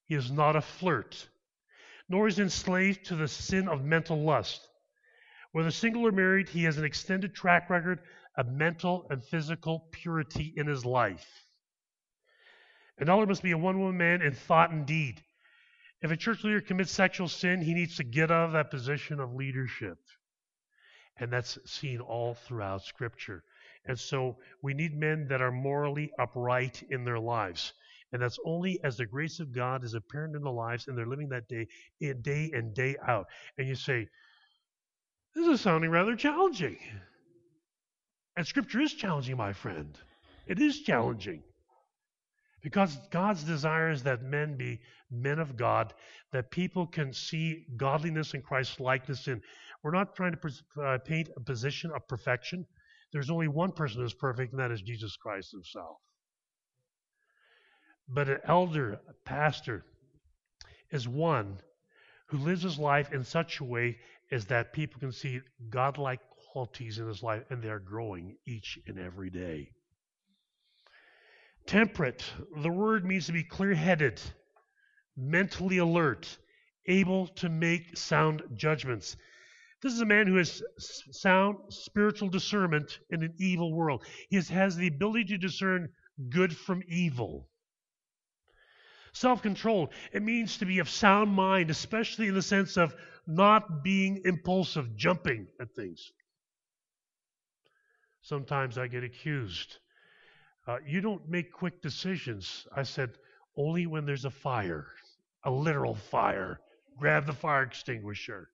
He 0.07 0.15
is 0.15 0.31
not 0.31 0.55
a 0.55 0.61
flirt, 0.61 1.29
nor 2.09 2.29
is 2.29 2.39
enslaved 2.39 3.07
to 3.07 3.17
the 3.17 3.27
sin 3.27 3.67
of 3.67 3.85
mental 3.85 4.23
lust. 4.23 4.69
Whether 5.53 5.71
single 5.71 6.07
or 6.07 6.13
married, 6.13 6.49
he 6.49 6.65
has 6.65 6.79
an 6.79 6.85
extended 6.85 7.35
track 7.35 7.71
record 7.71 8.01
of 8.37 8.49
mental 8.49 9.07
and 9.11 9.23
physical 9.23 9.89
purity 9.93 10.53
in 10.57 10.67
his 10.67 10.85
life. 10.85 11.27
An 12.99 13.09
elder 13.09 13.27
must 13.27 13.43
be 13.43 13.53
a 13.53 13.59
one 13.59 13.79
woman 13.79 13.99
man 13.99 14.23
in 14.23 14.33
thought 14.33 14.71
and 14.71 14.87
deed. 14.87 15.23
If 16.01 16.11
a 16.11 16.17
church 16.17 16.43
leader 16.43 16.61
commits 16.61 16.91
sexual 16.91 17.29
sin, 17.29 17.61
he 17.61 17.75
needs 17.75 17.97
to 17.97 18.05
get 18.05 18.31
out 18.31 18.47
of 18.47 18.53
that 18.53 18.71
position 18.71 19.21
of 19.21 19.35
leadership. 19.35 19.99
And 21.19 21.33
that's 21.33 21.59
seen 21.65 22.01
all 22.01 22.35
throughout 22.35 22.83
Scripture. 22.83 23.45
And 23.85 23.99
so 23.99 24.39
we 24.63 24.75
need 24.75 24.97
men 24.97 25.27
that 25.29 25.43
are 25.43 25.53
morally 25.53 26.11
upright 26.19 26.83
in 26.91 27.05
their 27.05 27.19
lives. 27.19 27.75
And 28.13 28.21
that's 28.21 28.39
only 28.45 28.83
as 28.85 28.97
the 28.97 29.07
grace 29.07 29.41
of 29.41 29.53
God 29.53 29.85
is 29.85 29.95
apparent 29.95 30.37
in 30.37 30.43
their 30.43 30.53
lives 30.53 30.89
and 30.89 30.97
they're 30.97 31.07
living 31.07 31.29
that 31.29 31.49
day, 31.49 31.67
day 32.01 32.51
in, 32.53 32.73
day 32.73 32.97
out. 33.07 33.27
And 33.59 33.69
you 33.69 33.75
say, 33.75 34.09
this 35.35 35.47
is 35.47 35.61
sounding 35.61 35.91
rather 35.91 36.17
challenging. 36.17 36.79
And 38.37 38.47
Scripture 38.47 38.81
is 38.81 38.95
challenging, 38.95 39.37
my 39.37 39.53
friend. 39.53 39.99
It 40.47 40.61
is 40.61 40.81
challenging. 40.81 41.43
Because 42.63 42.97
God's 43.11 43.43
desire 43.43 43.91
is 43.91 44.05
that 44.05 44.23
men 44.23 44.57
be 44.57 44.81
men 45.11 45.39
of 45.39 45.57
God, 45.57 45.93
that 46.33 46.51
people 46.51 46.87
can 46.87 47.13
see 47.13 47.67
godliness 47.77 48.35
and 48.35 48.43
Christ's 48.43 48.81
likeness 48.81 49.27
in. 49.27 49.43
We're 49.83 49.91
not 49.91 50.15
trying 50.15 50.33
to 50.33 50.83
uh, 50.83 50.99
paint 50.99 51.29
a 51.37 51.41
position 51.41 51.91
of 51.95 52.07
perfection. 52.09 52.67
There's 53.13 53.31
only 53.31 53.49
one 53.49 53.73
person 53.73 54.01
who's 54.01 54.15
perfect, 54.15 54.53
and 54.53 54.61
that 54.61 54.71
is 54.71 54.81
Jesus 54.81 55.17
Christ 55.17 55.51
himself. 55.51 55.97
But 58.09 58.29
an 58.29 58.39
elder, 58.47 59.01
a 59.09 59.13
pastor, 59.25 59.85
is 60.91 61.09
one 61.09 61.59
who 62.29 62.39
lives 62.39 62.63
his 62.63 62.79
life 62.79 63.13
in 63.13 63.25
such 63.25 63.61
a 63.61 63.65
way 63.65 63.99
as 64.33 64.47
that 64.47 64.73
people 64.73 64.99
can 64.99 65.13
see 65.13 65.41
godlike 65.69 66.21
qualities 66.53 66.99
in 66.99 67.07
his 67.07 67.23
life, 67.23 67.43
and 67.51 67.63
they 67.63 67.69
are 67.69 67.79
growing 67.79 68.37
each 68.47 68.79
and 68.87 68.99
every 68.99 69.31
day. 69.31 69.71
Temperate, 71.67 72.25
the 72.57 72.71
word 72.71 73.05
means 73.05 73.27
to 73.27 73.33
be 73.33 73.45
clear 73.45 73.75
headed, 73.75 74.21
mentally 75.17 75.79
alert, 75.79 76.39
able 76.87 77.29
to 77.29 77.49
make 77.49 77.97
sound 77.97 78.43
judgments. 78.55 79.17
This 79.83 79.93
is 79.93 80.01
a 80.01 80.07
man 80.07 80.27
who 80.27 80.37
has 80.37 80.63
sound 81.11 81.59
spiritual 81.69 82.29
discernment 82.29 83.01
in 83.11 83.23
an 83.23 83.35
evil 83.39 83.75
world. 83.75 84.05
He 84.31 84.41
has 84.41 84.77
the 84.77 84.89
ability 84.89 85.25
to 85.27 85.39
discern 85.39 85.91
good 86.31 86.57
from 86.57 86.83
evil. 86.89 87.49
Self 89.13 89.43
controlled, 89.43 89.93
it 90.13 90.23
means 90.23 90.57
to 90.57 90.65
be 90.65 90.79
of 90.79 90.89
sound 90.89 91.33
mind, 91.33 91.71
especially 91.71 92.29
in 92.29 92.35
the 92.35 92.43
sense 92.43 92.77
of 92.77 92.95
not 93.27 93.85
being 93.85 94.23
impulsive, 94.25 94.97
jumping 94.97 95.47
at 95.61 95.75
things. 95.75 96.13
Sometimes 98.23 98.79
I 98.79 98.87
get 98.87 99.05
accused. 99.05 99.79
Uh, 100.67 100.79
you 100.87 101.01
don't 101.01 101.29
make 101.29 101.53
quick 101.53 101.83
decisions. 101.83 102.67
I 102.77 102.85
said, 102.85 103.11
only 103.57 103.87
when 103.87 104.07
there's 104.07 104.25
a 104.25 104.31
fire, 104.31 104.87
a 105.45 105.51
literal 105.51 105.95
fire. 105.95 106.61
Grab 106.99 107.27
the 107.27 107.33
fire 107.33 107.63
extinguisher. 107.63 108.49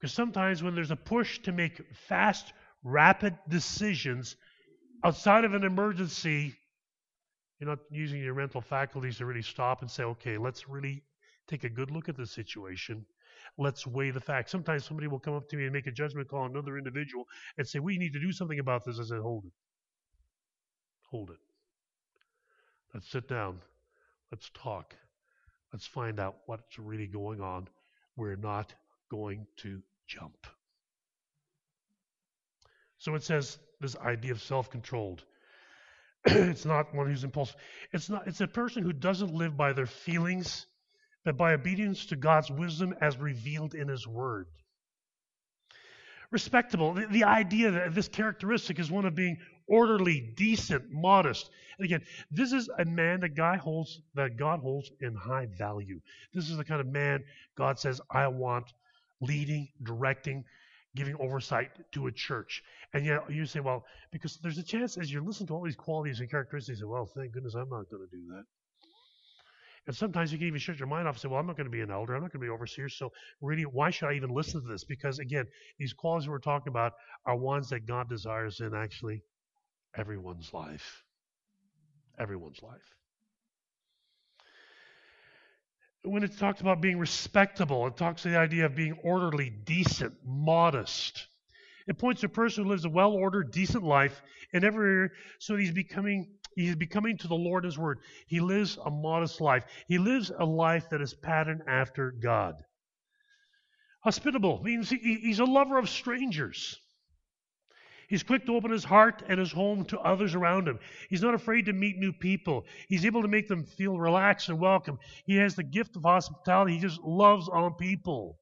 Because 0.00 0.14
sometimes 0.14 0.62
when 0.62 0.74
there's 0.74 0.90
a 0.90 0.96
push 0.96 1.40
to 1.40 1.52
make 1.52 1.80
fast, 2.08 2.52
rapid 2.82 3.36
decisions 3.48 4.36
outside 5.04 5.44
of 5.44 5.54
an 5.54 5.64
emergency, 5.64 6.54
You're 7.58 7.70
not 7.70 7.78
using 7.90 8.20
your 8.20 8.34
mental 8.34 8.60
faculties 8.60 9.18
to 9.18 9.26
really 9.26 9.42
stop 9.42 9.80
and 9.80 9.90
say, 9.90 10.02
okay, 10.02 10.38
let's 10.38 10.68
really 10.68 11.02
take 11.48 11.64
a 11.64 11.68
good 11.68 11.90
look 11.90 12.08
at 12.08 12.16
the 12.16 12.26
situation. 12.26 13.04
Let's 13.58 13.86
weigh 13.86 14.10
the 14.10 14.20
facts. 14.20 14.50
Sometimes 14.50 14.84
somebody 14.84 15.06
will 15.06 15.18
come 15.18 15.34
up 15.34 15.48
to 15.50 15.56
me 15.56 15.64
and 15.64 15.72
make 15.72 15.86
a 15.86 15.92
judgment 15.92 16.28
call 16.28 16.40
on 16.40 16.50
another 16.50 16.78
individual 16.78 17.26
and 17.58 17.66
say, 17.66 17.78
we 17.78 17.98
need 17.98 18.12
to 18.14 18.20
do 18.20 18.32
something 18.32 18.58
about 18.58 18.84
this. 18.84 18.98
I 18.98 19.04
said, 19.04 19.20
hold 19.20 19.44
it. 19.44 19.52
Hold 21.10 21.30
it. 21.30 21.38
Let's 22.92 23.08
sit 23.10 23.28
down. 23.28 23.60
Let's 24.30 24.50
talk. 24.54 24.94
Let's 25.72 25.86
find 25.86 26.18
out 26.20 26.36
what's 26.46 26.78
really 26.78 27.06
going 27.06 27.40
on. 27.40 27.68
We're 28.16 28.36
not 28.36 28.72
going 29.10 29.46
to 29.58 29.82
jump. 30.06 30.46
So 32.98 33.14
it 33.14 33.22
says 33.22 33.58
this 33.80 33.96
idea 33.96 34.32
of 34.32 34.40
self-controlled. 34.42 35.22
it's 36.24 36.64
not 36.64 36.94
one 36.94 37.06
who's 37.06 37.24
impulsive. 37.24 37.56
It's 37.92 38.08
not. 38.08 38.26
It's 38.26 38.40
a 38.40 38.46
person 38.46 38.82
who 38.82 38.92
doesn't 38.92 39.34
live 39.34 39.56
by 39.56 39.72
their 39.72 39.86
feelings, 39.86 40.66
but 41.24 41.36
by 41.36 41.54
obedience 41.54 42.06
to 42.06 42.16
God's 42.16 42.50
wisdom 42.50 42.94
as 43.00 43.16
revealed 43.16 43.74
in 43.74 43.88
His 43.88 44.06
Word. 44.06 44.46
Respectable. 46.30 46.94
The, 46.94 47.06
the 47.06 47.24
idea 47.24 47.70
that 47.70 47.94
this 47.94 48.08
characteristic 48.08 48.78
is 48.78 48.90
one 48.90 49.04
of 49.04 49.14
being 49.14 49.38
orderly, 49.66 50.32
decent, 50.36 50.90
modest. 50.90 51.50
And 51.78 51.84
again, 51.84 52.02
this 52.30 52.52
is 52.52 52.68
a 52.78 52.84
man 52.84 53.20
that 53.20 53.34
God 53.34 53.58
holds 53.58 54.00
that 54.14 54.36
God 54.36 54.60
holds 54.60 54.90
in 55.00 55.14
high 55.14 55.46
value. 55.46 56.00
This 56.32 56.50
is 56.50 56.56
the 56.56 56.64
kind 56.64 56.80
of 56.80 56.86
man 56.86 57.24
God 57.56 57.78
says, 57.78 58.00
I 58.10 58.26
want 58.28 58.72
leading, 59.20 59.68
directing, 59.82 60.44
giving 60.94 61.16
oversight 61.18 61.70
to 61.92 62.06
a 62.06 62.12
church. 62.12 62.62
And 62.92 63.04
yet 63.04 63.30
you 63.30 63.46
say, 63.46 63.60
well, 63.60 63.84
because 64.12 64.38
there's 64.38 64.58
a 64.58 64.62
chance 64.62 64.96
as 64.96 65.12
you 65.12 65.24
listen 65.24 65.46
to 65.48 65.54
all 65.54 65.62
these 65.62 65.76
qualities 65.76 66.20
and 66.20 66.30
characteristics, 66.30 66.82
well, 66.84 67.06
thank 67.06 67.32
goodness 67.32 67.54
I'm 67.54 67.70
not 67.70 67.88
going 67.90 68.06
to 68.08 68.16
do 68.16 68.26
that. 68.30 68.44
And 69.86 69.94
sometimes 69.94 70.32
you 70.32 70.38
can 70.38 70.46
even 70.46 70.60
shut 70.60 70.78
your 70.78 70.88
mind 70.88 71.06
off 71.06 71.16
and 71.16 71.22
say, 71.22 71.28
well, 71.28 71.38
I'm 71.38 71.46
not 71.46 71.56
going 71.56 71.66
to 71.66 71.70
be 71.70 71.82
an 71.82 71.90
elder. 71.90 72.14
I'm 72.14 72.22
not 72.22 72.32
going 72.32 72.40
to 72.40 72.46
be 72.46 72.52
overseer. 72.52 72.88
So 72.88 73.12
really, 73.40 73.64
why 73.64 73.90
should 73.90 74.08
I 74.08 74.14
even 74.14 74.30
listen 74.30 74.62
to 74.62 74.66
this? 74.66 74.84
Because 74.84 75.18
again, 75.18 75.46
these 75.78 75.92
qualities 75.92 76.28
we're 76.28 76.38
talking 76.38 76.70
about 76.70 76.92
are 77.26 77.36
ones 77.36 77.68
that 77.70 77.86
God 77.86 78.08
desires 78.08 78.60
in 78.60 78.74
actually 78.74 79.22
everyone's 79.94 80.52
life. 80.54 81.04
Everyone's 82.18 82.62
life 82.62 82.94
when 86.04 86.22
it 86.22 86.38
talks 86.38 86.60
about 86.60 86.80
being 86.80 86.98
respectable, 86.98 87.86
it 87.86 87.96
talks 87.96 88.22
to 88.22 88.28
the 88.28 88.36
idea 88.36 88.66
of 88.66 88.76
being 88.76 88.96
orderly, 89.02 89.50
decent, 89.50 90.14
modest. 90.24 91.26
It 91.86 91.98
points 91.98 92.20
to 92.20 92.26
a 92.26 92.30
person 92.30 92.64
who 92.64 92.70
lives 92.70 92.84
a 92.84 92.90
well-ordered, 92.90 93.50
decent 93.50 93.84
life 93.84 94.22
in 94.52 94.64
every 94.64 94.86
area, 94.86 95.08
so 95.38 95.56
he's 95.56 95.70
becoming 95.70 96.28
he's 96.56 96.76
becoming 96.76 97.18
to 97.18 97.28
the 97.28 97.34
Lord 97.34 97.64
His 97.64 97.78
word. 97.78 97.98
He 98.26 98.40
lives 98.40 98.78
a 98.84 98.90
modest 98.90 99.40
life. 99.40 99.64
He 99.88 99.98
lives 99.98 100.30
a 100.36 100.44
life 100.44 100.88
that 100.90 101.00
is 101.00 101.14
patterned 101.14 101.62
after 101.68 102.10
God. 102.10 102.54
Hospitable 104.04 104.62
means 104.62 104.90
he, 104.90 105.18
he's 105.22 105.38
a 105.38 105.44
lover 105.44 105.78
of 105.78 105.88
strangers. 105.88 106.78
He's 108.08 108.22
quick 108.22 108.44
to 108.46 108.54
open 108.54 108.70
his 108.70 108.84
heart 108.84 109.22
and 109.28 109.40
his 109.40 109.50
home 109.50 109.84
to 109.86 109.98
others 109.98 110.34
around 110.34 110.68
him. 110.68 110.78
He's 111.08 111.22
not 111.22 111.34
afraid 111.34 111.66
to 111.66 111.72
meet 111.72 111.96
new 111.96 112.12
people. 112.12 112.66
He's 112.88 113.06
able 113.06 113.22
to 113.22 113.28
make 113.28 113.48
them 113.48 113.64
feel 113.64 113.98
relaxed 113.98 114.50
and 114.50 114.60
welcome. 114.60 114.98
He 115.24 115.36
has 115.36 115.54
the 115.54 115.62
gift 115.62 115.96
of 115.96 116.02
hospitality. 116.02 116.74
He 116.74 116.80
just 116.80 117.00
loves 117.02 117.48
on 117.48 117.74
people. 117.74 118.38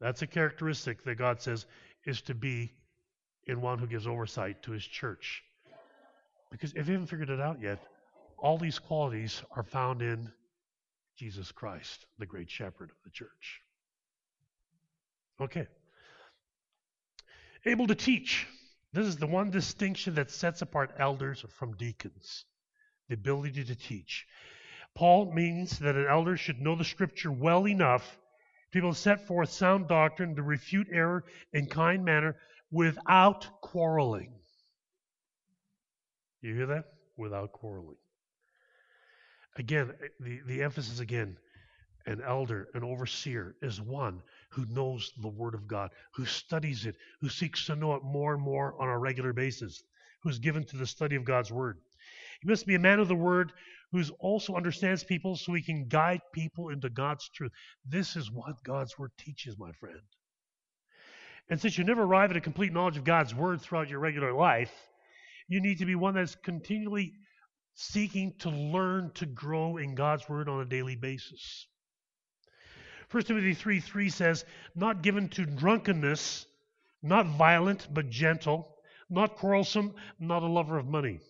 That's 0.00 0.22
a 0.22 0.26
characteristic 0.26 1.02
that 1.04 1.16
God 1.16 1.40
says 1.40 1.64
is 2.04 2.20
to 2.22 2.34
be 2.34 2.74
in 3.46 3.60
one 3.60 3.78
who 3.78 3.86
gives 3.86 4.06
oversight 4.06 4.62
to 4.64 4.72
his 4.72 4.84
church. 4.84 5.42
Because 6.52 6.72
if 6.74 6.86
you 6.86 6.92
haven't 6.92 7.08
figured 7.08 7.30
it 7.30 7.40
out 7.40 7.60
yet, 7.60 7.82
all 8.38 8.58
these 8.58 8.78
qualities 8.78 9.42
are 9.56 9.64
found 9.64 10.02
in 10.02 10.30
Jesus 11.16 11.50
Christ, 11.50 12.06
the 12.20 12.26
great 12.26 12.48
shepherd 12.48 12.90
of 12.90 12.96
the 13.04 13.10
church. 13.10 13.60
Okay 15.40 15.66
able 17.66 17.86
to 17.86 17.94
teach. 17.94 18.46
This 18.92 19.06
is 19.06 19.16
the 19.16 19.26
one 19.26 19.50
distinction 19.50 20.14
that 20.16 20.30
sets 20.30 20.62
apart 20.62 20.94
elders 20.98 21.44
from 21.58 21.76
deacons 21.76 22.44
the 23.08 23.14
ability 23.14 23.64
to 23.64 23.74
teach. 23.74 24.26
Paul 24.94 25.32
means 25.32 25.78
that 25.80 25.96
an 25.96 26.06
elder 26.06 26.36
should 26.36 26.60
know 26.60 26.76
the 26.76 26.84
scripture 26.84 27.32
well 27.32 27.66
enough 27.66 28.08
to 28.70 28.72
be 28.72 28.78
able 28.78 28.94
to 28.94 28.98
set 28.98 29.26
forth 29.26 29.50
sound 29.50 29.88
doctrine 29.88 30.36
to 30.36 30.42
refute 30.42 30.86
error 30.92 31.24
in 31.52 31.66
kind 31.66 32.04
manner 32.04 32.36
without 32.70 33.60
quarreling. 33.60 34.32
You 36.42 36.54
hear 36.54 36.66
that? 36.66 36.84
Without 37.16 37.52
quarreling. 37.52 37.96
Again, 39.56 39.92
eh, 40.02 40.08
the, 40.20 40.40
the 40.46 40.62
emphasis 40.62 41.00
again 41.00 41.36
an 42.04 42.20
elder, 42.26 42.68
an 42.74 42.82
overseer, 42.82 43.54
is 43.62 43.80
one 43.80 44.20
who 44.50 44.66
knows 44.66 45.12
the 45.22 45.28
Word 45.28 45.54
of 45.54 45.68
God, 45.68 45.90
who 46.14 46.26
studies 46.26 46.84
it, 46.84 46.96
who 47.20 47.28
seeks 47.28 47.66
to 47.66 47.76
know 47.76 47.94
it 47.94 48.02
more 48.02 48.34
and 48.34 48.42
more 48.42 48.74
on 48.82 48.88
a 48.88 48.98
regular 48.98 49.32
basis, 49.32 49.84
who's 50.24 50.40
given 50.40 50.64
to 50.64 50.76
the 50.76 50.86
study 50.86 51.14
of 51.14 51.24
God's 51.24 51.52
Word. 51.52 51.78
He 52.40 52.48
must 52.48 52.66
be 52.66 52.74
a 52.74 52.80
man 52.80 52.98
of 52.98 53.06
the 53.06 53.14
Word 53.14 53.52
who 53.92 54.02
also 54.18 54.56
understands 54.56 55.04
people 55.04 55.36
so 55.36 55.52
he 55.52 55.62
can 55.62 55.86
guide 55.86 56.22
people 56.32 56.70
into 56.70 56.90
God's 56.90 57.28
truth. 57.28 57.52
This 57.84 58.16
is 58.16 58.32
what 58.32 58.64
God's 58.64 58.98
Word 58.98 59.12
teaches, 59.16 59.56
my 59.56 59.70
friend. 59.72 60.00
And 61.48 61.60
since 61.60 61.78
you 61.78 61.84
never 61.84 62.02
arrive 62.02 62.32
at 62.32 62.36
a 62.36 62.40
complete 62.40 62.72
knowledge 62.72 62.96
of 62.96 63.04
God's 63.04 63.32
Word 63.32 63.60
throughout 63.60 63.88
your 63.88 64.00
regular 64.00 64.32
life, 64.32 64.72
you 65.48 65.60
need 65.60 65.78
to 65.78 65.86
be 65.86 65.94
one 65.94 66.14
that's 66.14 66.34
continually 66.34 67.12
seeking 67.74 68.34
to 68.38 68.50
learn 68.50 69.10
to 69.14 69.26
grow 69.26 69.76
in 69.76 69.94
God's 69.94 70.28
Word 70.28 70.48
on 70.48 70.60
a 70.60 70.64
daily 70.64 70.96
basis. 70.96 71.66
1 73.10 73.24
Timothy 73.24 73.54
3 73.54 73.80
3 73.80 74.08
says, 74.08 74.44
Not 74.74 75.02
given 75.02 75.28
to 75.30 75.44
drunkenness, 75.44 76.46
not 77.02 77.26
violent, 77.26 77.88
but 77.92 78.08
gentle, 78.08 78.76
not 79.10 79.36
quarrelsome, 79.36 79.94
not 80.18 80.42
a 80.42 80.46
lover 80.46 80.78
of 80.78 80.86
money. 80.86 81.20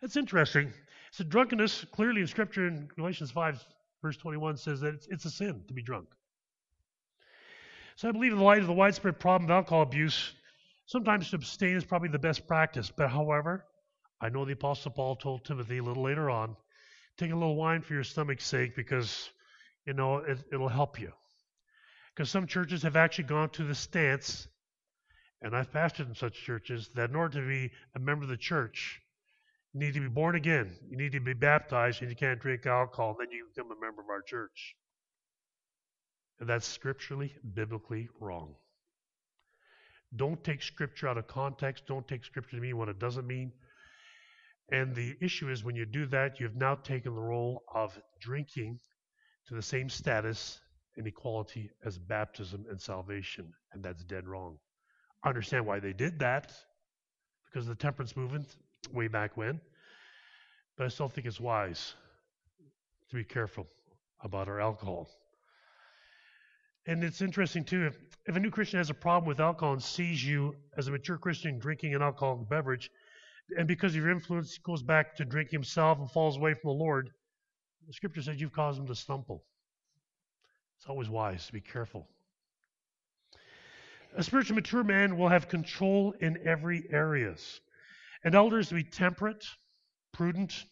That's 0.00 0.16
interesting. 0.16 0.72
So, 1.10 1.24
drunkenness, 1.24 1.84
clearly 1.92 2.20
in 2.20 2.26
Scripture 2.26 2.68
in 2.68 2.88
Galatians 2.96 3.30
5, 3.30 3.64
verse 4.02 4.16
21, 4.16 4.56
says 4.56 4.80
that 4.80 4.94
it's, 4.94 5.06
it's 5.08 5.24
a 5.24 5.30
sin 5.30 5.62
to 5.68 5.74
be 5.74 5.82
drunk. 5.82 6.08
So, 7.96 8.08
I 8.08 8.12
believe 8.12 8.32
in 8.32 8.38
the 8.38 8.44
light 8.44 8.60
of 8.60 8.66
the 8.66 8.72
widespread 8.72 9.18
problem 9.18 9.50
of 9.50 9.54
alcohol 9.54 9.82
abuse, 9.82 10.32
sometimes 10.88 11.30
to 11.30 11.36
abstain 11.36 11.76
is 11.76 11.84
probably 11.84 12.08
the 12.08 12.18
best 12.18 12.48
practice. 12.48 12.90
But, 12.90 13.08
however, 13.10 13.64
I 14.20 14.28
know 14.28 14.44
the 14.44 14.52
Apostle 14.52 14.90
Paul 14.90 15.14
told 15.14 15.44
Timothy 15.44 15.78
a 15.78 15.82
little 15.82 16.02
later 16.02 16.28
on 16.28 16.56
take 17.16 17.32
a 17.32 17.34
little 17.34 17.56
wine 17.56 17.82
for 17.82 17.94
your 17.94 18.04
stomach's 18.04 18.46
sake 18.46 18.76
because 18.76 19.30
you 19.88 19.94
know, 19.94 20.18
it, 20.18 20.38
it'll 20.52 20.68
help 20.68 21.00
you. 21.00 21.10
Because 22.14 22.30
some 22.30 22.46
churches 22.46 22.82
have 22.82 22.94
actually 22.94 23.24
gone 23.24 23.48
to 23.50 23.64
the 23.64 23.74
stance, 23.74 24.46
and 25.40 25.56
I've 25.56 25.72
pastored 25.72 26.08
in 26.08 26.14
such 26.14 26.34
churches, 26.34 26.90
that 26.94 27.08
in 27.08 27.16
order 27.16 27.40
to 27.40 27.48
be 27.48 27.70
a 27.96 27.98
member 27.98 28.24
of 28.24 28.28
the 28.28 28.36
church, 28.36 29.00
you 29.72 29.80
need 29.80 29.94
to 29.94 30.00
be 30.00 30.08
born 30.08 30.34
again. 30.34 30.76
You 30.90 30.98
need 30.98 31.12
to 31.12 31.20
be 31.20 31.32
baptized, 31.32 32.02
and 32.02 32.10
you 32.10 32.16
can't 32.16 32.38
drink 32.38 32.66
alcohol. 32.66 33.16
Then 33.18 33.30
you 33.30 33.46
become 33.48 33.72
a 33.72 33.80
member 33.80 34.02
of 34.02 34.10
our 34.10 34.20
church. 34.20 34.74
And 36.38 36.46
that's 36.46 36.66
scripturally, 36.66 37.34
biblically 37.54 38.10
wrong. 38.20 38.56
Don't 40.16 40.42
take 40.42 40.62
scripture 40.62 41.08
out 41.08 41.18
of 41.18 41.26
context. 41.26 41.86
Don't 41.86 42.06
take 42.08 42.24
scripture 42.24 42.56
to 42.56 42.62
mean 42.62 42.76
what 42.76 42.88
it 42.88 42.98
doesn't 42.98 43.26
mean. 43.26 43.52
And 44.70 44.94
the 44.94 45.16
issue 45.20 45.50
is 45.50 45.64
when 45.64 45.76
you 45.76 45.86
do 45.86 46.06
that, 46.06 46.40
you've 46.40 46.56
now 46.56 46.74
taken 46.74 47.14
the 47.14 47.20
role 47.20 47.62
of 47.74 47.98
drinking 48.20 48.78
to 49.46 49.54
the 49.54 49.62
same 49.62 49.88
status 49.88 50.60
and 50.96 51.06
equality 51.06 51.70
as 51.84 51.98
baptism 51.98 52.66
and 52.68 52.80
salvation, 52.80 53.52
and 53.72 53.82
that's 53.82 54.04
dead 54.04 54.26
wrong. 54.26 54.58
I 55.22 55.28
understand 55.28 55.66
why 55.66 55.80
they 55.80 55.92
did 55.92 56.18
that 56.18 56.52
because 57.46 57.68
of 57.68 57.76
the 57.76 57.82
temperance 57.82 58.16
movement 58.16 58.56
way 58.92 59.08
back 59.08 59.36
when, 59.36 59.60
but 60.76 60.84
I 60.84 60.88
still 60.88 61.08
think 61.08 61.26
it's 61.26 61.40
wise 61.40 61.94
to 63.10 63.16
be 63.16 63.24
careful 63.24 63.66
about 64.22 64.48
our 64.48 64.60
alcohol. 64.60 65.08
And 66.88 67.04
it's 67.04 67.20
interesting 67.20 67.64
too, 67.64 67.84
if, 67.84 67.98
if 68.26 68.34
a 68.34 68.40
new 68.40 68.50
Christian 68.50 68.78
has 68.78 68.88
a 68.88 68.94
problem 68.94 69.28
with 69.28 69.40
alcohol 69.40 69.74
and 69.74 69.82
sees 69.82 70.24
you 70.24 70.56
as 70.78 70.88
a 70.88 70.90
mature 70.90 71.18
Christian 71.18 71.58
drinking 71.58 71.94
an 71.94 72.00
alcoholic 72.00 72.48
beverage, 72.48 72.90
and 73.58 73.68
because 73.68 73.92
of 73.92 73.96
your 73.96 74.10
influence 74.10 74.56
goes 74.56 74.82
back 74.82 75.14
to 75.16 75.26
drinking 75.26 75.58
himself 75.58 75.98
and 75.98 76.10
falls 76.10 76.38
away 76.38 76.54
from 76.54 76.70
the 76.70 76.78
Lord, 76.78 77.10
the 77.86 77.92
scripture 77.92 78.22
says 78.22 78.40
you've 78.40 78.54
caused 78.54 78.80
him 78.80 78.86
to 78.86 78.94
stumble. 78.94 79.44
It's 80.78 80.86
always 80.88 81.10
wise 81.10 81.46
to 81.46 81.52
be 81.52 81.60
careful. 81.60 82.08
A 84.16 84.22
spiritually 84.22 84.56
mature 84.56 84.82
man 84.82 85.18
will 85.18 85.28
have 85.28 85.46
control 85.46 86.14
in 86.20 86.38
every 86.46 86.88
areas. 86.90 87.60
And 88.24 88.34
elders 88.34 88.70
to 88.70 88.74
be 88.76 88.84
temperate, 88.84 89.44
prudent, 90.14 90.64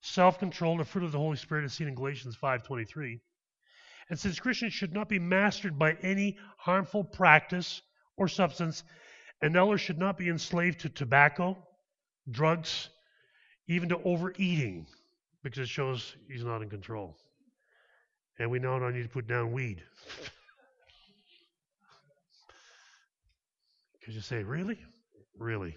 self-controlled, 0.00 0.80
the 0.80 0.84
fruit 0.84 1.04
of 1.04 1.12
the 1.12 1.18
Holy 1.18 1.36
Spirit 1.36 1.64
is 1.64 1.74
seen 1.74 1.86
in 1.86 1.94
Galatians 1.94 2.36
5:23. 2.36 3.20
And 4.10 4.18
since 4.18 4.40
Christians 4.40 4.72
should 4.72 4.92
not 4.92 5.08
be 5.08 5.20
mastered 5.20 5.78
by 5.78 5.92
any 6.02 6.36
harmful 6.58 7.04
practice 7.04 7.80
or 8.16 8.26
substance, 8.26 8.82
an 9.40 9.56
elder 9.56 9.78
should 9.78 9.98
not 9.98 10.18
be 10.18 10.28
enslaved 10.28 10.80
to 10.80 10.88
tobacco, 10.88 11.56
drugs, 12.28 12.90
even 13.68 13.88
to 13.90 14.02
overeating, 14.02 14.86
because 15.44 15.60
it 15.60 15.68
shows 15.68 16.16
he's 16.28 16.44
not 16.44 16.60
in 16.60 16.68
control. 16.68 17.16
And 18.40 18.50
we 18.50 18.58
know 18.58 18.74
I 18.74 18.92
need 18.92 19.04
to 19.04 19.08
put 19.08 19.26
down 19.26 19.52
weed. 19.52 19.82
Because 24.00 24.14
you 24.14 24.22
say, 24.22 24.42
really? 24.42 24.78
Really? 25.38 25.76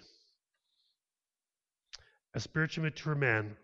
A 2.32 2.40
spiritually 2.40 2.88
mature 2.88 3.14
man 3.14 3.54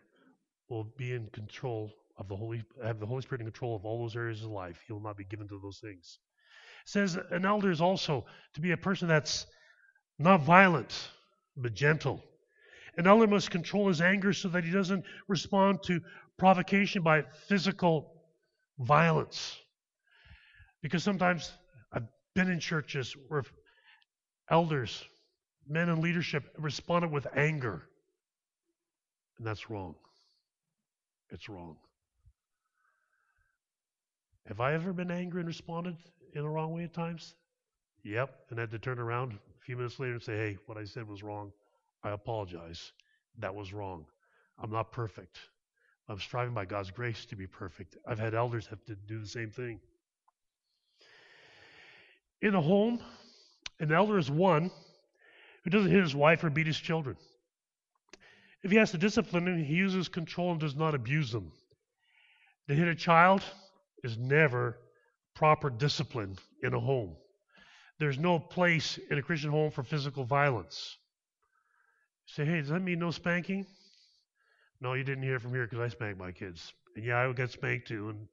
will 0.68 0.84
be 0.84 1.14
in 1.14 1.28
control 1.28 1.90
of 2.20 2.28
the 2.28 2.36
Holy, 2.36 2.62
have 2.84 3.00
the 3.00 3.06
Holy 3.06 3.22
Spirit 3.22 3.40
in 3.40 3.46
control 3.46 3.74
of 3.74 3.84
all 3.84 4.02
those 4.02 4.14
areas 4.14 4.42
of 4.42 4.50
life. 4.50 4.78
He 4.86 4.92
will 4.92 5.00
not 5.00 5.16
be 5.16 5.24
given 5.24 5.48
to 5.48 5.58
those 5.60 5.78
things. 5.78 6.18
It 6.84 6.88
says 6.90 7.18
an 7.30 7.46
elder 7.46 7.70
is 7.70 7.80
also 7.80 8.26
to 8.54 8.60
be 8.60 8.72
a 8.72 8.76
person 8.76 9.08
that's 9.08 9.46
not 10.18 10.42
violent, 10.42 11.08
but 11.56 11.74
gentle. 11.74 12.22
An 12.98 13.06
elder 13.06 13.26
must 13.26 13.50
control 13.50 13.88
his 13.88 14.02
anger 14.02 14.34
so 14.34 14.48
that 14.48 14.64
he 14.64 14.70
doesn't 14.70 15.04
respond 15.28 15.82
to 15.84 16.00
provocation 16.38 17.02
by 17.02 17.24
physical 17.48 18.12
violence. 18.78 19.56
Because 20.82 21.02
sometimes 21.02 21.52
I've 21.92 22.06
been 22.34 22.50
in 22.50 22.60
churches 22.60 23.16
where 23.28 23.44
elders, 24.50 25.04
men 25.66 25.88
in 25.88 26.02
leadership 26.02 26.44
responded 26.58 27.10
with 27.10 27.26
anger. 27.34 27.82
And 29.38 29.46
that's 29.46 29.70
wrong. 29.70 29.94
It's 31.30 31.48
wrong. 31.48 31.76
Have 34.50 34.58
I 34.58 34.74
ever 34.74 34.92
been 34.92 35.12
angry 35.12 35.42
and 35.42 35.46
responded 35.46 35.96
in 36.34 36.42
the 36.42 36.48
wrong 36.48 36.72
way 36.72 36.82
at 36.82 36.92
times? 36.92 37.36
Yep. 38.02 38.34
And 38.50 38.58
had 38.58 38.72
to 38.72 38.80
turn 38.80 38.98
around 38.98 39.34
a 39.34 39.64
few 39.64 39.76
minutes 39.76 40.00
later 40.00 40.14
and 40.14 40.22
say, 40.22 40.36
hey, 40.36 40.58
what 40.66 40.76
I 40.76 40.82
said 40.82 41.06
was 41.06 41.22
wrong. 41.22 41.52
I 42.02 42.10
apologize. 42.10 42.90
That 43.38 43.54
was 43.54 43.72
wrong. 43.72 44.06
I'm 44.60 44.72
not 44.72 44.90
perfect. 44.90 45.38
I'm 46.08 46.18
striving 46.18 46.52
by 46.52 46.64
God's 46.64 46.90
grace 46.90 47.26
to 47.26 47.36
be 47.36 47.46
perfect. 47.46 47.96
I've 48.08 48.18
had 48.18 48.34
elders 48.34 48.66
have 48.66 48.84
to 48.86 48.96
do 48.96 49.20
the 49.20 49.28
same 49.28 49.52
thing. 49.52 49.78
In 52.42 52.56
a 52.56 52.60
home, 52.60 52.98
an 53.78 53.92
elder 53.92 54.18
is 54.18 54.32
one 54.32 54.72
who 55.62 55.70
doesn't 55.70 55.92
hit 55.92 56.02
his 56.02 56.16
wife 56.16 56.42
or 56.42 56.50
beat 56.50 56.66
his 56.66 56.80
children. 56.80 57.16
If 58.64 58.72
he 58.72 58.78
has 58.78 58.90
to 58.90 58.98
discipline 58.98 59.44
them, 59.44 59.62
he 59.62 59.74
uses 59.74 60.08
control 60.08 60.50
and 60.50 60.58
does 60.58 60.74
not 60.74 60.96
abuse 60.96 61.30
them. 61.30 61.52
To 62.68 62.74
hit 62.74 62.88
a 62.88 62.96
child 62.96 63.44
is 64.02 64.16
never 64.18 64.78
proper 65.34 65.70
discipline 65.70 66.36
in 66.62 66.74
a 66.74 66.80
home. 66.80 67.16
There's 67.98 68.18
no 68.18 68.38
place 68.38 68.98
in 69.10 69.18
a 69.18 69.22
Christian 69.22 69.50
home 69.50 69.70
for 69.70 69.82
physical 69.82 70.24
violence. 70.24 70.96
You 72.26 72.44
say, 72.44 72.50
hey, 72.50 72.60
does 72.60 72.70
that 72.70 72.80
mean 72.80 72.98
no 72.98 73.10
spanking? 73.10 73.66
No, 74.80 74.94
you 74.94 75.04
didn't 75.04 75.24
hear 75.24 75.38
from 75.38 75.50
here 75.52 75.64
because 75.64 75.80
I 75.80 75.88
spanked 75.88 76.18
my 76.18 76.32
kids. 76.32 76.72
And 76.96 77.04
yeah, 77.04 77.18
I 77.18 77.32
get 77.32 77.50
spanked 77.50 77.88
too. 77.88 78.08
And 78.08 78.28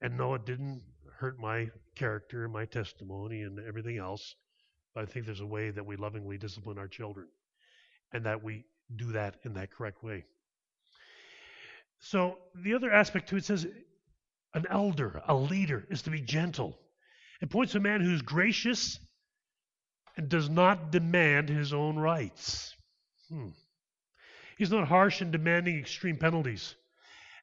and 0.00 0.18
no, 0.18 0.34
it 0.34 0.44
didn't 0.44 0.82
hurt 1.18 1.38
my 1.38 1.70
character 1.94 2.44
and 2.44 2.52
my 2.52 2.66
testimony 2.66 3.42
and 3.42 3.58
everything 3.66 3.98
else. 3.98 4.34
But 4.94 5.04
I 5.04 5.06
think 5.06 5.26
there's 5.26 5.40
a 5.40 5.46
way 5.46 5.70
that 5.70 5.86
we 5.86 5.96
lovingly 5.96 6.36
discipline 6.36 6.78
our 6.78 6.88
children 6.88 7.26
and 8.12 8.26
that 8.26 8.42
we 8.42 8.64
do 8.94 9.12
that 9.12 9.36
in 9.44 9.54
that 9.54 9.70
correct 9.72 10.02
way. 10.02 10.24
So 12.00 12.38
the 12.54 12.74
other 12.74 12.90
aspect 12.90 13.30
to 13.30 13.36
it 13.36 13.44
says 13.44 13.66
an 14.54 14.66
elder, 14.70 15.20
a 15.26 15.34
leader, 15.34 15.86
is 15.90 16.02
to 16.02 16.10
be 16.10 16.20
gentle. 16.20 16.78
It 17.42 17.50
points 17.50 17.72
to 17.72 17.78
a 17.78 17.82
man 17.82 18.00
who's 18.00 18.22
gracious 18.22 18.98
and 20.16 20.28
does 20.28 20.48
not 20.48 20.92
demand 20.92 21.48
his 21.48 21.72
own 21.72 21.96
rights. 21.96 22.74
Hmm. 23.28 23.48
He's 24.56 24.70
not 24.70 24.86
harsh 24.86 25.20
and 25.20 25.32
demanding 25.32 25.78
extreme 25.78 26.16
penalties. 26.16 26.76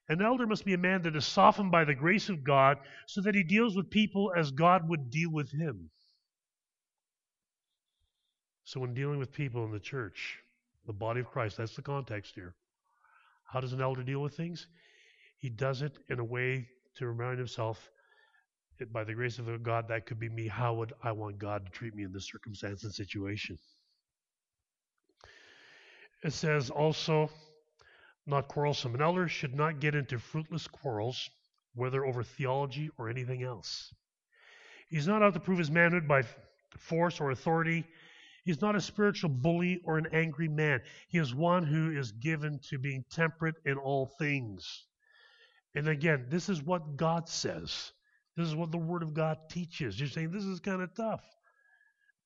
An 0.07 0.21
elder 0.21 0.47
must 0.47 0.65
be 0.65 0.73
a 0.73 0.77
man 0.77 1.03
that 1.03 1.15
is 1.15 1.25
softened 1.25 1.71
by 1.71 1.83
the 1.83 1.93
grace 1.93 2.29
of 2.29 2.43
God 2.43 2.77
so 3.07 3.21
that 3.21 3.35
he 3.35 3.43
deals 3.43 3.75
with 3.75 3.89
people 3.89 4.31
as 4.35 4.51
God 4.51 4.87
would 4.89 5.09
deal 5.09 5.31
with 5.31 5.51
him. 5.51 5.89
So, 8.63 8.79
when 8.79 8.93
dealing 8.93 9.19
with 9.19 9.33
people 9.33 9.65
in 9.65 9.71
the 9.71 9.79
church, 9.79 10.39
the 10.85 10.93
body 10.93 11.19
of 11.19 11.29
Christ, 11.29 11.57
that's 11.57 11.75
the 11.75 11.81
context 11.81 12.35
here. 12.35 12.55
How 13.51 13.59
does 13.59 13.73
an 13.73 13.81
elder 13.81 14.03
deal 14.03 14.21
with 14.21 14.35
things? 14.35 14.67
He 15.37 15.49
does 15.49 15.81
it 15.81 15.97
in 16.09 16.19
a 16.19 16.23
way 16.23 16.69
to 16.97 17.07
remind 17.07 17.37
himself, 17.37 17.89
by 18.91 19.03
the 19.03 19.13
grace 19.13 19.37
of 19.37 19.63
God, 19.63 19.87
that 19.89 20.05
could 20.05 20.19
be 20.19 20.29
me. 20.29 20.47
How 20.47 20.73
would 20.73 20.93
I 21.03 21.11
want 21.11 21.37
God 21.37 21.65
to 21.65 21.71
treat 21.71 21.93
me 21.93 22.03
in 22.03 22.11
this 22.11 22.27
circumstance 22.27 22.83
and 22.83 22.93
situation? 22.93 23.57
It 26.23 26.33
says 26.33 26.69
also, 26.69 27.29
not 28.25 28.47
quarrelsome. 28.47 28.95
An 28.95 29.01
elder 29.01 29.27
should 29.27 29.53
not 29.53 29.79
get 29.79 29.95
into 29.95 30.19
fruitless 30.19 30.67
quarrels, 30.67 31.29
whether 31.75 32.05
over 32.05 32.23
theology 32.23 32.89
or 32.97 33.09
anything 33.09 33.43
else. 33.43 33.93
He's 34.89 35.07
not 35.07 35.23
out 35.23 35.33
to 35.35 35.39
prove 35.39 35.59
his 35.59 35.71
manhood 35.71 36.07
by 36.07 36.23
force 36.77 37.19
or 37.19 37.31
authority. 37.31 37.85
He's 38.45 38.61
not 38.61 38.75
a 38.75 38.81
spiritual 38.81 39.29
bully 39.29 39.79
or 39.85 39.97
an 39.97 40.07
angry 40.11 40.47
man. 40.47 40.81
He 41.07 41.19
is 41.19 41.35
one 41.35 41.63
who 41.65 41.91
is 41.91 42.11
given 42.11 42.59
to 42.69 42.79
being 42.79 43.05
temperate 43.11 43.55
in 43.65 43.77
all 43.77 44.11
things. 44.17 44.85
And 45.75 45.87
again, 45.87 46.25
this 46.29 46.49
is 46.49 46.61
what 46.61 46.97
God 46.97 47.29
says. 47.29 47.91
This 48.35 48.47
is 48.47 48.55
what 48.55 48.71
the 48.71 48.77
Word 48.77 49.03
of 49.03 49.13
God 49.13 49.37
teaches. 49.49 49.99
You're 49.99 50.09
saying 50.09 50.31
this 50.31 50.43
is 50.43 50.59
kind 50.59 50.81
of 50.81 50.93
tough. 50.93 51.23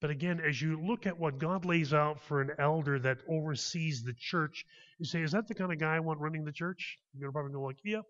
But 0.02 0.10
again, 0.10 0.42
as 0.46 0.62
you 0.62 0.80
look 0.80 1.08
at 1.08 1.18
what 1.18 1.40
God 1.40 1.66
lays 1.66 1.94
out 1.94 2.20
for 2.22 2.42
an 2.42 2.52
elder 2.60 3.00
that 3.00 3.20
oversees 3.28 4.04
the 4.04 4.14
church, 4.14 4.66
you 5.00 5.06
say, 5.06 5.22
is 5.22 5.32
that 5.32 5.48
the 5.48 5.56
kind 5.56 5.72
of 5.72 5.80
guy 5.80 5.96
I 5.96 6.00
want 6.00 6.20
running 6.20 6.44
the 6.44 6.52
church? 6.52 6.98
You're 7.18 7.32
probably 7.32 7.54
going 7.54 7.74
to 7.74 7.76
probably 7.76 7.94
go 7.94 7.98
like, 7.98 8.06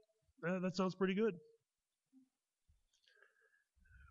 yeah, 0.45 0.55
uh, 0.55 0.59
that 0.59 0.75
sounds 0.75 0.95
pretty 0.95 1.13
good. 1.13 1.35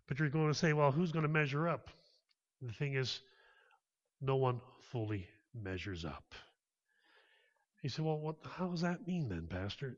But 0.07 0.19
you're 0.19 0.29
going 0.29 0.47
to 0.47 0.53
say, 0.53 0.73
well, 0.73 0.91
who's 0.91 1.11
going 1.11 1.23
to 1.23 1.29
measure 1.29 1.67
up? 1.67 1.89
the 2.61 2.73
thing 2.73 2.95
is, 2.95 3.21
no 4.21 4.37
one 4.37 4.61
fully 4.91 5.27
measures 5.53 6.05
up. 6.05 6.33
You 7.83 7.89
say, 7.89 8.01
well, 8.01 8.17
what, 8.17 8.37
how 8.57 8.69
does 8.69 8.81
that 8.81 9.07
mean 9.07 9.29
then, 9.29 9.47
Pastor? 9.47 9.97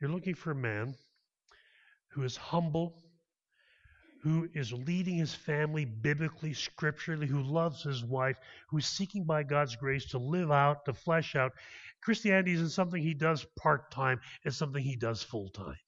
You're 0.00 0.10
looking 0.10 0.34
for 0.34 0.50
a 0.50 0.54
man 0.54 0.94
who 2.08 2.22
is 2.22 2.36
humble, 2.36 3.02
who 4.22 4.48
is 4.54 4.72
leading 4.72 5.16
his 5.16 5.34
family 5.34 5.84
biblically, 5.84 6.52
scripturally, 6.52 7.26
who 7.26 7.42
loves 7.42 7.82
his 7.82 8.04
wife, 8.04 8.38
who's 8.68 8.86
seeking 8.86 9.24
by 9.24 9.42
God's 9.42 9.76
grace 9.76 10.06
to 10.10 10.18
live 10.18 10.50
out, 10.50 10.84
to 10.84 10.92
flesh 10.92 11.34
out. 11.34 11.52
Christianity 12.02 12.52
isn't 12.52 12.70
something 12.70 13.02
he 13.02 13.14
does 13.14 13.46
part 13.58 13.90
time, 13.90 14.20
it's 14.44 14.56
something 14.56 14.82
he 14.82 14.96
does 14.96 15.22
full 15.22 15.48
time. 15.48 15.78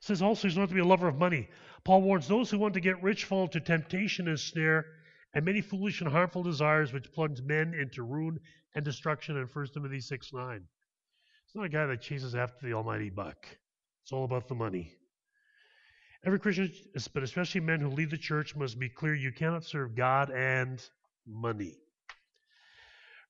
Says 0.00 0.22
also 0.22 0.46
he's 0.46 0.56
not 0.56 0.68
to 0.68 0.74
be 0.74 0.80
a 0.80 0.84
lover 0.84 1.08
of 1.08 1.16
money. 1.16 1.48
Paul 1.84 2.02
warns 2.02 2.28
those 2.28 2.50
who 2.50 2.58
want 2.58 2.74
to 2.74 2.80
get 2.80 3.02
rich 3.02 3.24
fall 3.24 3.44
into 3.44 3.60
temptation 3.60 4.28
and 4.28 4.38
snare 4.38 4.84
and 5.32 5.44
many 5.44 5.60
foolish 5.60 6.00
and 6.00 6.10
harmful 6.10 6.42
desires 6.42 6.92
which 6.92 7.10
plunge 7.12 7.40
men 7.42 7.74
into 7.74 8.02
ruin 8.02 8.38
and 8.74 8.84
destruction 8.84 9.36
in 9.36 9.46
1 9.46 9.66
Timothy 9.72 10.00
6 10.00 10.32
9. 10.32 10.68
It's 11.54 11.58
not 11.60 11.66
a 11.66 11.68
guy 11.68 11.86
that 11.86 12.00
chases 12.00 12.34
after 12.34 12.66
the 12.66 12.72
almighty 12.72 13.10
buck. 13.10 13.46
It's 14.02 14.10
all 14.10 14.24
about 14.24 14.48
the 14.48 14.56
money. 14.56 14.90
Every 16.26 16.40
Christian, 16.40 16.72
but 17.12 17.22
especially 17.22 17.60
men 17.60 17.78
who 17.78 17.90
lead 17.90 18.10
the 18.10 18.18
church, 18.18 18.56
must 18.56 18.76
be 18.76 18.88
clear 18.88 19.14
you 19.14 19.30
cannot 19.30 19.62
serve 19.62 19.94
God 19.94 20.30
and 20.30 20.84
money. 21.24 21.78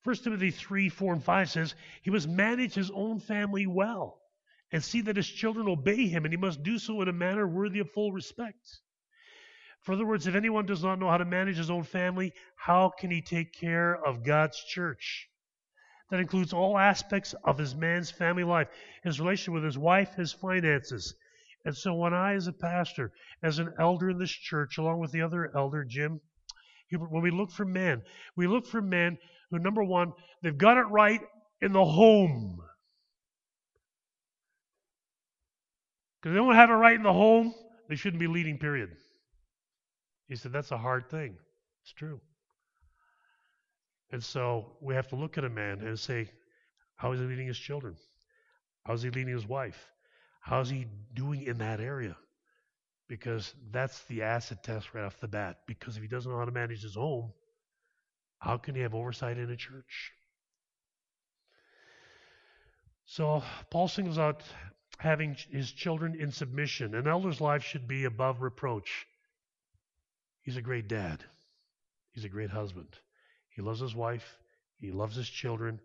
1 0.05 0.17
Timothy 0.17 0.51
3 0.51 0.89
4 0.89 1.13
and 1.13 1.23
5 1.23 1.51
says, 1.51 1.75
He 2.01 2.11
must 2.11 2.27
manage 2.27 2.73
his 2.73 2.91
own 2.93 3.21
family 3.21 3.67
well 3.67 4.23
and 4.73 4.83
see 4.83 5.03
that 5.03 5.17
his 5.17 5.29
children 5.29 5.69
obey 5.69 6.07
him, 6.07 6.25
and 6.25 6.33
he 6.33 6.39
must 6.39 6.63
do 6.63 6.79
so 6.79 7.03
in 7.03 7.09
a 7.09 7.13
manner 7.13 7.47
worthy 7.47 7.81
of 7.81 7.91
full 7.91 8.11
respect. 8.11 8.81
For 9.83 9.93
other 9.93 10.07
words, 10.07 10.27
if 10.27 10.35
anyone 10.35 10.65
does 10.65 10.83
not 10.83 10.99
know 10.99 11.11
how 11.11 11.19
to 11.19 11.27
manage 11.27 11.59
his 11.59 11.69
own 11.69 11.83
family, 11.83 12.33
how 12.57 12.89
can 12.89 13.11
he 13.11 13.21
take 13.21 13.53
care 13.53 13.95
of 13.95 14.25
God's 14.25 14.65
church? 14.65 15.29
That 16.11 16.21
includes 16.21 16.53
all 16.53 16.79
aspects 16.79 17.35
of 17.45 17.59
his 17.59 17.75
man's 17.75 18.11
family 18.11 18.45
life, 18.45 18.69
his 19.03 19.21
relationship 19.21 19.55
with 19.55 19.65
his 19.65 19.79
wife, 19.79 20.15
his 20.15 20.33
finances, 20.33 21.15
and 21.65 21.77
so 21.77 21.95
when 21.95 22.13
I, 22.13 22.35
as 22.35 22.47
a 22.47 22.53
pastor, 22.53 23.13
as 23.43 23.59
an 23.59 23.73
elder 23.79 24.11
in 24.11 24.19
this 24.19 24.31
church, 24.31 24.77
along 24.77 25.01
with 25.01 25.13
the 25.13 25.23
other 25.23 25.51
elder, 25.57 25.85
Jim, 25.85 26.21
when 26.91 27.23
we 27.23 27.31
look 27.31 27.51
for 27.51 27.65
men, 27.65 28.03
we 28.37 28.47
look 28.47 28.67
for 28.67 28.83
men 28.83 29.17
who, 29.51 29.59
number 29.59 29.83
one, 29.83 30.13
they've 30.43 30.57
got 30.57 30.77
it 30.77 30.87
right 30.91 31.21
in 31.63 31.73
the 31.73 31.85
home. 31.85 32.59
Because 36.21 36.35
they 36.35 36.39
don't 36.39 36.55
have 36.55 36.71
it 36.71 36.75
right 36.75 36.97
in 36.97 37.03
the 37.03 37.13
home, 37.13 37.55
they 37.89 37.97
shouldn't 37.97 38.21
be 38.21 38.27
leading, 38.27 38.59
period. 38.59 38.91
He 40.29 40.37
said, 40.37 40.53
that's 40.53 40.71
a 40.71 40.79
hard 40.79 41.09
thing. 41.11 41.37
It's 41.83 41.93
true. 41.93 42.21
And 44.15 44.23
so 44.23 44.77
we 44.81 44.95
have 44.95 45.09
to 45.09 45.17
look 45.17 45.39
at 45.39 45.45
a 45.45 45.49
man 45.49 45.81
and 45.81 45.99
say, 45.99 46.31
how 46.95 47.11
is 47.11 47.19
he 47.19 47.27
leading 47.27 47.49
his 47.49 47.59
children? 47.59 47.97
How 48.85 48.93
is 48.93 49.03
he 49.03 49.11
leading 49.11 49.35
his 49.35 49.45
wife? 49.45 49.91
How's 50.41 50.71
he 50.71 50.87
doing 51.15 51.43
in 51.43 51.59
that 51.59 51.81
area? 51.81 52.17
Because 53.09 53.53
that's 53.73 54.01
the 54.05 54.23
acid 54.23 54.59
test 54.63 54.95
right 54.95 55.03
off 55.03 55.19
the 55.19 55.27
bat. 55.27 55.59
Because 55.67 55.97
if 55.97 56.03
he 56.03 56.07
doesn't 56.07 56.31
know 56.31 56.39
how 56.39 56.45
to 56.45 56.53
manage 56.53 56.83
his 56.83 56.95
home, 56.95 57.33
how 58.39 58.57
can 58.57 58.77
he 58.77 58.83
have 58.83 58.95
oversight 58.95 59.37
in 59.37 59.51
a 59.51 59.57
church? 59.57 60.13
So 63.07 63.43
Paul 63.69 63.89
singles 63.89 64.17
out 64.17 64.45
having 64.99 65.37
his 65.51 65.73
children 65.73 66.15
in 66.15 66.31
submission. 66.31 66.95
An 66.95 67.09
elder's 67.09 67.41
life 67.41 67.65
should 67.65 67.89
be 67.89 68.05
above 68.05 68.43
reproach. 68.43 69.09
He's 70.43 70.57
a 70.57 70.63
great 70.63 70.87
dad. 70.87 71.25
He's 72.13 72.25
a 72.25 72.29
great 72.29 72.51
husband. 72.51 72.97
He 73.55 73.63
loves 73.63 73.81
his 73.81 73.95
wife. 73.95 74.37
He 74.79 74.91
loves 74.91 75.17
his 75.17 75.29
children, 75.29 75.81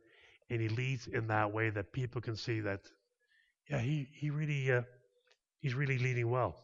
and 0.50 0.60
he 0.60 0.68
leads 0.68 1.08
in 1.08 1.28
that 1.28 1.54
way 1.54 1.70
that 1.70 1.94
people 1.94 2.22
can 2.22 2.36
see 2.36 2.62
that, 2.62 2.82
yeah, 3.70 3.80
he 3.80 4.10
he 4.14 4.30
really 4.30 4.72
uh, 4.72 4.82
he's 5.62 5.76
really 5.76 5.98
leading 5.98 6.30
well. 6.30 6.56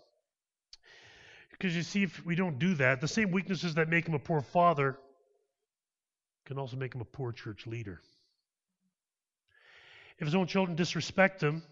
Because 1.52 1.76
you 1.76 1.84
see, 1.84 2.04
if 2.04 2.26
we 2.26 2.36
don't 2.36 2.60
do 2.60 2.74
that, 2.76 3.00
the 3.00 3.08
same 3.08 3.32
weaknesses 3.32 3.76
that 3.76 3.88
make 3.88 4.08
him 4.08 4.14
a 4.14 4.20
poor 4.20 4.42
father 4.42 4.98
can 6.46 6.58
also 6.58 6.76
make 6.76 6.94
him 6.94 7.02
a 7.02 7.06
poor 7.06 7.32
church 7.32 7.66
leader. 7.66 8.02
If 10.18 10.28
his 10.28 10.36
own 10.36 10.48
children 10.48 10.76
disrespect 10.76 11.42
him, 11.42 11.64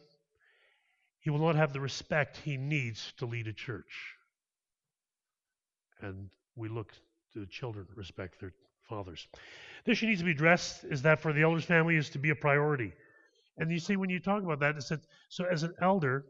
he 1.19 1.29
will 1.29 1.39
not 1.39 1.55
have 1.55 1.73
the 1.73 1.79
respect 1.79 2.37
he 2.37 2.57
needs 2.57 3.13
to 3.17 3.25
lead 3.25 3.47
a 3.47 3.53
church. 3.53 4.15
And 6.01 6.29
we 6.55 6.69
look 6.69 6.91
to 7.33 7.39
the 7.39 7.45
children 7.45 7.87
respect 7.95 8.39
their 8.39 8.53
fathers. 8.87 9.27
The 9.85 9.91
issue 9.91 10.07
needs 10.07 10.19
to 10.19 10.25
be 10.25 10.31
addressed 10.31 10.83
is 10.85 11.01
that 11.01 11.19
for 11.19 11.33
the 11.33 11.41
elders' 11.41 11.65
family 11.65 11.95
is 11.95 12.09
to 12.11 12.19
be 12.19 12.29
a 12.29 12.35
priority. 12.35 12.93
And 13.57 13.69
you 13.71 13.79
see, 13.79 13.95
when 13.95 14.09
you 14.09 14.19
talk 14.19 14.43
about 14.43 14.59
that, 14.61 14.77
it 14.77 14.83
said, 14.83 15.01
so 15.29 15.45
as 15.45 15.63
an 15.63 15.73
elder, 15.81 16.25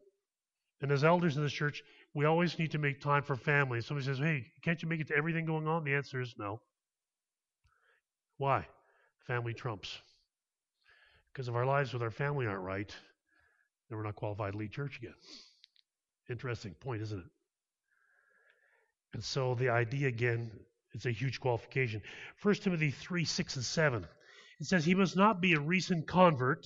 and 0.82 0.92
as 0.92 1.04
elders 1.04 1.38
in 1.38 1.44
this 1.44 1.54
church, 1.54 1.82
we 2.14 2.26
always 2.26 2.60
need 2.60 2.72
to 2.72 2.78
make 2.78 3.00
time 3.00 3.24
for 3.24 3.36
family. 3.36 3.80
Somebody 3.80 4.06
says, 4.06 4.20
hey, 4.20 4.48
can't 4.64 4.82
you 4.84 4.90
make 4.90 5.00
it 5.00 5.08
to 5.08 5.16
everything 5.16 5.46
going 5.46 5.68
on? 5.68 5.86
The 5.86 5.96
answer 5.96 6.20
is 6.20 6.36
no. 6.38 6.60
Why? 8.38 8.68
Family 9.28 9.54
trumps. 9.54 9.98
Because 11.32 11.48
if 11.48 11.56
our 11.56 11.66
lives 11.66 11.94
with 11.94 12.04
our 12.04 12.12
family 12.12 12.46
aren't 12.46 12.64
right, 12.64 12.94
then 13.90 13.98
we're 13.98 14.04
not 14.04 14.16
qualified 14.16 14.52
to 14.52 14.58
lead 14.58 14.72
church 14.72 14.98
again. 14.98 15.16
Interesting 16.30 16.74
point, 16.74 17.02
isn't 17.02 17.20
it? 17.20 17.26
And 19.14 19.24
so 19.24 19.56
the 19.56 19.70
idea 19.70 20.08
again, 20.08 20.52
it's 20.94 21.06
a 21.06 21.12
huge 21.12 21.40
qualification. 21.40 22.02
1 22.42 22.56
Timothy 22.56 22.92
3 22.92 23.26
6 23.26 23.56
and 23.56 23.66
7. 23.66 24.08
It 24.60 24.68
says, 24.68 24.86
He 24.86 24.96
must 24.96 25.16
not 25.16 25.42
be 25.42 25.54
a 25.54 25.60
recent 25.60 26.08
convert 26.08 26.66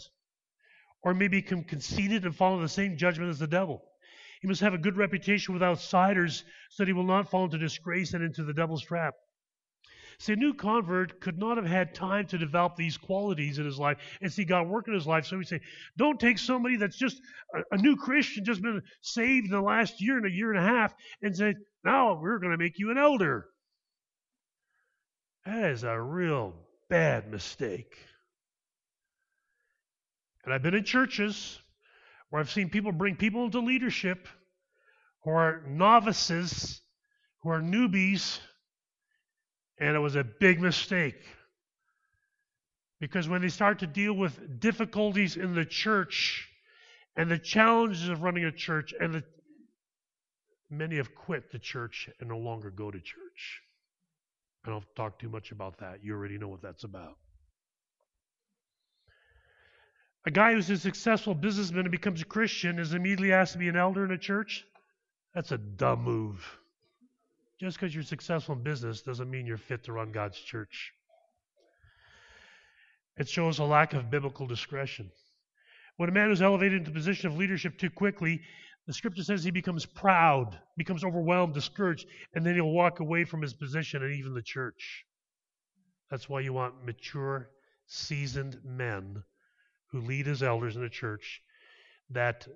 or 1.04 1.13
may 1.13 1.28
become 1.28 1.63
conceited 1.63 2.26
and 2.26 2.36
follow 2.36 2.60
the 2.62 2.70
same 2.70 2.98
judgment 2.98 3.30
as 3.30 3.40
the 3.40 3.48
devil. 3.48 3.84
He 4.42 4.48
must 4.48 4.62
have 4.62 4.74
a 4.74 4.78
good 4.78 4.98
reputation 4.98 5.54
with 5.54 5.63
outsiders 5.63 6.44
so 6.70 6.84
that 6.84 6.88
he 6.88 6.94
will 6.94 7.04
not 7.04 7.30
fall 7.30 7.46
into 7.46 7.58
disgrace 7.58 8.13
and 8.13 8.24
into 8.24 8.44
the 8.44 8.54
devil's 8.54 8.84
trap. 8.84 9.16
See, 10.20 10.34
a 10.34 10.36
new 10.36 10.56
convert 10.56 11.22
could 11.22 11.38
not 11.38 11.58
have 11.58 11.66
had 11.66 11.94
time 11.94 12.26
to 12.28 12.40
develop 12.40 12.76
these 12.76 12.98
qualities 12.98 13.60
in 13.60 13.66
his 13.66 13.78
life 13.78 13.98
and 14.20 14.34
see 14.34 14.46
God 14.46 14.68
work 14.68 14.88
in 14.88 14.96
his 14.96 15.06
life. 15.06 15.28
So 15.28 15.38
we 15.38 15.44
say, 15.44 15.62
don't 15.96 16.20
take 16.20 16.40
somebody 16.40 16.76
that's 16.76 16.98
just 16.98 17.22
a, 17.54 17.76
a 17.76 17.78
new 17.78 17.96
Christian, 17.96 18.44
just 18.44 18.62
been 18.62 18.82
saved 19.02 19.46
in 19.46 19.52
the 19.52 19.62
last 19.62 20.02
year 20.02 20.18
and 20.18 20.26
a 20.26 20.32
year 20.32 20.52
and 20.52 20.60
a 20.60 20.68
half, 20.68 20.94
and 21.22 21.36
say, 21.36 21.54
now 21.84 22.20
we're 22.20 22.40
going 22.40 22.52
to 22.52 22.58
make 22.58 22.80
you 22.80 22.90
an 22.90 22.98
elder. 22.98 23.48
That 25.47 25.71
is 25.71 25.86
a 25.86 25.97
real 25.97 26.53
bad 26.89 27.31
mistake. 27.31 27.97
And 30.43 30.53
I've 30.53 30.62
been 30.62 30.73
in 30.73 30.83
churches 30.83 31.57
where 32.29 32.41
I've 32.41 32.51
seen 32.51 32.69
people 32.69 32.91
bring 32.91 33.15
people 33.15 33.45
into 33.45 33.62
leadership 33.62 34.27
who 35.23 35.29
are 35.31 35.63
novices, 35.65 36.81
who 37.43 37.49
are 37.49 37.62
newbies, 37.62 38.39
and 39.79 39.95
it 39.95 39.99
was 39.99 40.17
a 40.17 40.25
big 40.25 40.60
mistake. 40.60 41.23
Because 42.99 43.29
when 43.29 43.41
they 43.41 43.47
start 43.47 43.79
to 43.79 43.88
deal 43.88 44.12
with 44.12 44.60
difficulties 44.60 45.38
in 45.38 45.55
the 45.55 45.65
church 45.65 46.49
and 47.15 47.31
the 47.31 47.39
challenges 47.39 48.10
of 48.10 48.21
running 48.21 48.43
a 48.43 48.51
church, 48.51 48.93
and 48.99 49.15
the, 49.15 49.23
many 50.69 50.97
have 50.97 51.15
quit 51.15 51.53
the 51.53 51.60
church 51.60 52.10
and 52.19 52.27
no 52.27 52.38
longer 52.38 52.69
go 52.69 52.91
to 52.91 52.99
church. 52.99 53.62
I 54.67 54.71
don't 54.71 54.86
talk 54.95 55.17
too 55.17 55.30
much 55.30 55.51
about 55.51 55.80
that. 55.80 56.03
You 56.03 56.13
already 56.13 56.38
know 56.38 56.49
what 56.49 56.62
that's 56.62 56.84
about. 56.84 57.17
A 60.25 60.32
guy 60.32 60.53
who's 60.53 60.69
a 60.69 60.77
successful 60.77 61.34
businessman 61.34 61.86
and 61.86 61.91
becomes 61.91 62.21
a 62.21 62.25
Christian 62.25 62.80
is 62.80 62.93
immediately 62.93 63.32
asked 63.32 63.53
to 63.53 63.60
be 63.60 63.69
an 63.69 63.77
elder 63.77 64.03
in 64.03 64.12
a 64.12 64.17
church. 64.17 64.65
That's 65.34 65.53
a 65.53 65.58
dumb 65.58 66.03
move. 66.03 66.45
Just 67.62 67.80
because 67.80 67.95
you're 67.95 68.03
successful 68.03 68.56
in 68.56 68.62
business 68.62 69.01
doesn't 69.01 69.32
mean 69.32 69.45
you're 69.45 69.58
fit 69.58 69.86
to 69.86 69.93
run 69.93 70.12
God's 70.12 70.38
church. 70.38 70.91
It 73.15 73.30
shows 73.30 73.60
a 73.60 73.63
lack 73.63 73.93
of 73.93 74.12
biblical 74.12 74.47
discretion. 74.47 75.10
When 75.95 76.10
a 76.10 76.12
man 76.12 76.30
is 76.30 76.41
elevated 76.41 76.80
into 76.80 76.91
the 76.91 76.95
position 76.95 77.27
of 77.27 77.38
leadership 77.38 77.80
too 77.80 77.89
quickly, 77.89 78.41
the 78.88 78.93
scripture 78.93 79.23
says 79.23 79.43
he 79.43 79.52
becomes 79.52 79.86
proud, 79.86 80.58
becomes 80.78 81.04
overwhelmed, 81.04 81.54
discouraged, 81.54 82.08
and 82.34 82.45
then 82.45 82.56
he'll 82.56 82.71
walk 82.71 83.00
away 83.02 83.26
from 83.26 83.41
his 83.41 83.54
position 83.54 84.02
and 84.02 84.15
even 84.15 84.34
the 84.34 84.41
church. 84.41 85.06
That's 86.10 86.30
why 86.30 86.39
you 86.39 86.54
want 86.54 86.86
mature, 86.86 87.50
seasoned 87.86 88.58
men 88.63 89.21
who 89.91 90.00
lead 90.00 90.28
as 90.28 90.41
elders 90.41 90.78
in 90.78 90.82
the 90.82 90.89
church 90.89 91.41
that 92.10 92.47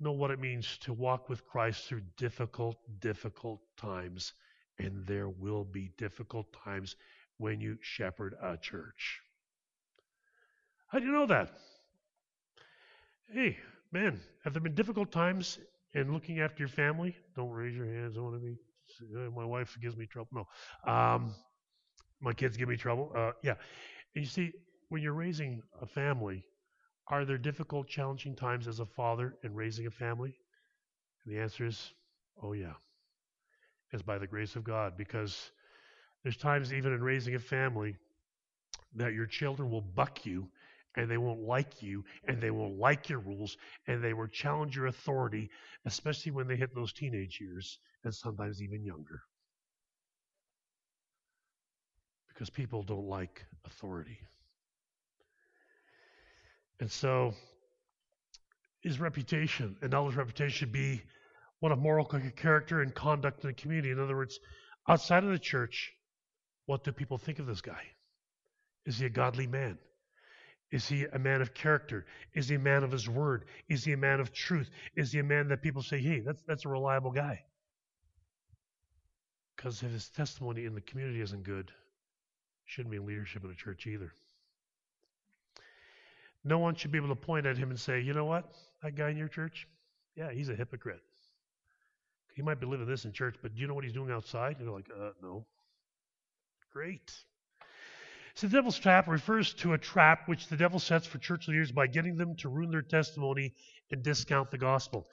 know 0.00 0.12
what 0.12 0.30
it 0.30 0.40
means 0.40 0.78
to 0.78 0.92
walk 0.92 1.28
with 1.28 1.46
Christ 1.46 1.86
through 1.86 2.02
difficult, 2.16 2.78
difficult 3.00 3.60
times 3.76 4.32
and 4.78 5.06
there 5.06 5.28
will 5.28 5.64
be 5.64 5.90
difficult 5.96 6.46
times 6.64 6.96
when 7.38 7.60
you 7.60 7.78
shepherd 7.80 8.34
a 8.42 8.56
church. 8.56 9.20
How 10.88 10.98
do 10.98 11.06
you 11.06 11.12
know 11.12 11.26
that? 11.26 11.50
Hey, 13.32 13.58
man, 13.92 14.20
have 14.42 14.52
there 14.52 14.62
been 14.62 14.74
difficult 14.74 15.10
times 15.10 15.58
in 15.94 16.12
looking 16.12 16.40
after 16.40 16.60
your 16.60 16.68
family? 16.68 17.16
Don't 17.36 17.50
raise 17.50 17.74
your 17.74 17.86
hands. 17.86 18.16
I 18.16 18.20
want 18.20 18.36
to 18.36 18.40
be. 18.40 18.56
My 19.34 19.44
wife 19.44 19.76
gives 19.80 19.96
me 19.96 20.06
trouble. 20.06 20.28
No. 20.32 20.92
Um, 20.92 21.34
my 22.20 22.32
kids 22.32 22.56
give 22.56 22.68
me 22.68 22.76
trouble. 22.76 23.12
Uh, 23.16 23.32
yeah. 23.42 23.54
And 24.14 24.24
you 24.24 24.30
see, 24.30 24.52
when 24.88 25.02
you're 25.02 25.14
raising 25.14 25.62
a 25.80 25.86
family, 25.86 26.44
are 27.08 27.24
there 27.24 27.38
difficult, 27.38 27.88
challenging 27.88 28.36
times 28.36 28.68
as 28.68 28.80
a 28.80 28.86
father 28.86 29.34
in 29.42 29.54
raising 29.54 29.86
a 29.86 29.90
family? 29.90 30.34
And 31.24 31.34
the 31.34 31.40
answer 31.40 31.66
is, 31.66 31.92
oh, 32.42 32.52
yeah 32.52 32.74
is 33.94 34.02
by 34.02 34.18
the 34.18 34.26
grace 34.26 34.56
of 34.56 34.64
God 34.64 34.96
because 34.98 35.52
there's 36.22 36.36
times 36.36 36.72
even 36.72 36.92
in 36.92 37.02
raising 37.02 37.36
a 37.36 37.38
family 37.38 37.96
that 38.96 39.14
your 39.14 39.26
children 39.26 39.70
will 39.70 39.80
buck 39.80 40.26
you 40.26 40.48
and 40.96 41.10
they 41.10 41.18
won't 41.18 41.40
like 41.40 41.82
you 41.82 42.04
and 42.26 42.40
they 42.40 42.50
won't 42.50 42.78
like 42.78 43.08
your 43.08 43.18
rules 43.18 43.56
and 43.86 44.02
they 44.02 44.12
will 44.12 44.28
challenge 44.28 44.76
your 44.76 44.86
authority, 44.86 45.50
especially 45.86 46.32
when 46.32 46.46
they 46.46 46.56
hit 46.56 46.74
those 46.74 46.92
teenage 46.92 47.38
years 47.40 47.78
and 48.04 48.14
sometimes 48.14 48.62
even 48.62 48.84
younger. 48.84 49.22
Because 52.28 52.50
people 52.50 52.82
don't 52.82 53.06
like 53.08 53.44
authority. 53.64 54.18
And 56.80 56.90
so 56.90 57.32
his 58.82 59.00
reputation, 59.00 59.76
and 59.82 59.94
Ella's 59.94 60.16
reputation 60.16 60.50
should 60.50 60.72
be 60.72 61.00
one 61.60 61.72
of 61.72 61.78
moral 61.78 62.04
character 62.04 62.82
and 62.82 62.94
conduct 62.94 63.42
in 63.42 63.48
the 63.48 63.54
community. 63.54 63.90
In 63.90 64.00
other 64.00 64.16
words, 64.16 64.38
outside 64.88 65.24
of 65.24 65.30
the 65.30 65.38
church, 65.38 65.92
what 66.66 66.84
do 66.84 66.92
people 66.92 67.16
think 67.16 67.38
of 67.38 67.46
this 67.46 67.60
guy? 67.60 67.82
Is 68.84 68.98
he 68.98 69.06
a 69.06 69.10
godly 69.10 69.46
man? 69.46 69.78
Is 70.74 70.88
he 70.88 71.04
a 71.04 71.20
man 71.20 71.40
of 71.40 71.54
character? 71.54 72.04
Is 72.34 72.48
he 72.48 72.56
a 72.56 72.58
man 72.58 72.82
of 72.82 72.90
his 72.90 73.08
word? 73.08 73.44
Is 73.68 73.84
he 73.84 73.92
a 73.92 73.96
man 73.96 74.18
of 74.18 74.32
truth? 74.32 74.68
Is 74.96 75.12
he 75.12 75.20
a 75.20 75.22
man 75.22 75.46
that 75.46 75.62
people 75.62 75.82
say, 75.82 76.00
hey, 76.00 76.18
that's, 76.18 76.42
that's 76.48 76.64
a 76.64 76.68
reliable 76.68 77.12
guy? 77.12 77.44
Because 79.54 79.84
if 79.84 79.92
his 79.92 80.08
testimony 80.08 80.64
in 80.64 80.74
the 80.74 80.80
community 80.80 81.20
isn't 81.20 81.44
good, 81.44 81.70
shouldn't 82.64 82.90
be 82.90 82.96
in 82.96 83.06
leadership 83.06 83.44
in 83.44 83.50
a 83.50 83.54
church 83.54 83.86
either. 83.86 84.12
No 86.42 86.58
one 86.58 86.74
should 86.74 86.90
be 86.90 86.98
able 86.98 87.10
to 87.10 87.14
point 87.14 87.46
at 87.46 87.56
him 87.56 87.70
and 87.70 87.78
say, 87.78 88.00
you 88.00 88.12
know 88.12 88.24
what, 88.24 88.50
that 88.82 88.96
guy 88.96 89.10
in 89.10 89.16
your 89.16 89.28
church, 89.28 89.68
yeah, 90.16 90.32
he's 90.32 90.48
a 90.48 90.56
hypocrite. 90.56 91.02
He 92.34 92.42
might 92.42 92.58
be 92.58 92.66
living 92.66 92.88
this 92.88 93.04
in 93.04 93.12
church, 93.12 93.36
but 93.40 93.54
do 93.54 93.60
you 93.60 93.68
know 93.68 93.74
what 93.74 93.84
he's 93.84 93.92
doing 93.92 94.10
outside? 94.10 94.56
And 94.56 94.66
you're 94.66 94.74
like, 94.74 94.90
uh, 94.90 95.10
no. 95.22 95.46
Great. 96.72 97.12
So 98.34 98.48
the 98.48 98.56
devil's 98.56 98.78
trap 98.78 99.06
refers 99.06 99.54
to 99.54 99.74
a 99.74 99.78
trap 99.78 100.26
which 100.26 100.48
the 100.48 100.56
devil 100.56 100.80
sets 100.80 101.06
for 101.06 101.18
church 101.18 101.46
leaders 101.46 101.70
by 101.70 101.86
getting 101.86 102.16
them 102.16 102.34
to 102.36 102.48
ruin 102.48 102.70
their 102.70 102.82
testimony 102.82 103.54
and 103.92 104.02
discount 104.02 104.50
the 104.50 104.58
gospel. 104.58 105.06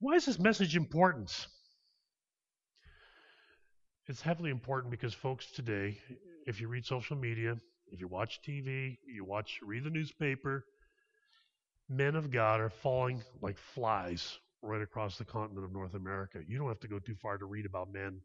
Why 0.00 0.14
is 0.14 0.26
this 0.26 0.40
message 0.40 0.74
important? 0.74 1.46
It's 4.08 4.20
heavily 4.20 4.50
important 4.50 4.90
because 4.90 5.14
folks 5.14 5.50
today, 5.52 5.98
if 6.46 6.60
you 6.60 6.66
read 6.66 6.84
social 6.84 7.16
media, 7.16 7.56
if 7.92 8.00
you 8.00 8.08
watch 8.08 8.40
TV, 8.46 8.98
you 9.06 9.24
watch 9.24 9.60
read 9.62 9.84
the 9.84 9.90
newspaper, 9.90 10.64
men 11.88 12.16
of 12.16 12.32
God 12.32 12.60
are 12.60 12.70
falling 12.70 13.22
like 13.40 13.56
flies 13.56 14.38
right 14.62 14.82
across 14.82 15.16
the 15.16 15.24
continent 15.24 15.64
of 15.64 15.72
North 15.72 15.94
America. 15.94 16.40
You 16.46 16.58
don't 16.58 16.68
have 16.68 16.80
to 16.80 16.88
go 16.88 16.98
too 16.98 17.14
far 17.22 17.38
to 17.38 17.44
read 17.44 17.66
about 17.66 17.92
men 17.92 18.20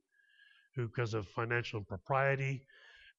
who, 0.75 0.88
because 0.88 1.13
of 1.13 1.27
financial 1.27 1.79
impropriety, 1.79 2.63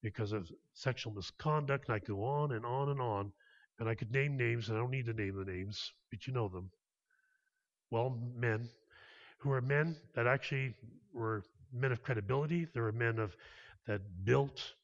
because 0.03 0.33
of 0.33 0.51
sexual 0.73 1.13
misconduct, 1.13 1.89
and 1.89 1.95
I 1.95 1.99
go 1.99 2.25
on 2.25 2.53
and 2.53 2.65
on 2.65 2.89
and 2.89 3.01
on, 3.01 3.33
and 3.79 3.89
I 3.89 3.95
could 3.95 4.13
name 4.13 4.37
names, 4.37 4.69
and 4.69 4.77
I 4.77 4.81
don't 4.81 4.91
need 4.91 5.07
to 5.07 5.13
name 5.13 5.37
the 5.37 5.51
names, 5.51 5.93
but 6.11 6.27
you 6.27 6.33
know 6.33 6.49
them. 6.49 6.71
Well, 7.91 8.19
men 8.37 8.69
who 9.39 9.51
are 9.53 9.61
men 9.61 9.97
that 10.15 10.27
actually 10.27 10.75
were 11.13 11.43
men 11.73 11.93
of 11.93 12.03
credibility. 12.03 12.67
There 12.73 12.83
were 12.85 12.93
men 12.93 13.19
of 13.19 13.37
that 13.87 14.03
built 14.25 14.75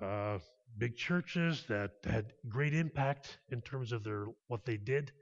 uh, 0.00 0.38
big 0.78 0.96
churches 0.96 1.64
that 1.68 1.92
had 2.04 2.32
great 2.48 2.74
impact 2.74 3.38
in 3.50 3.60
terms 3.60 3.92
of 3.92 4.04
their 4.04 4.26
what 4.48 4.64
they 4.64 4.76
did. 4.76 5.12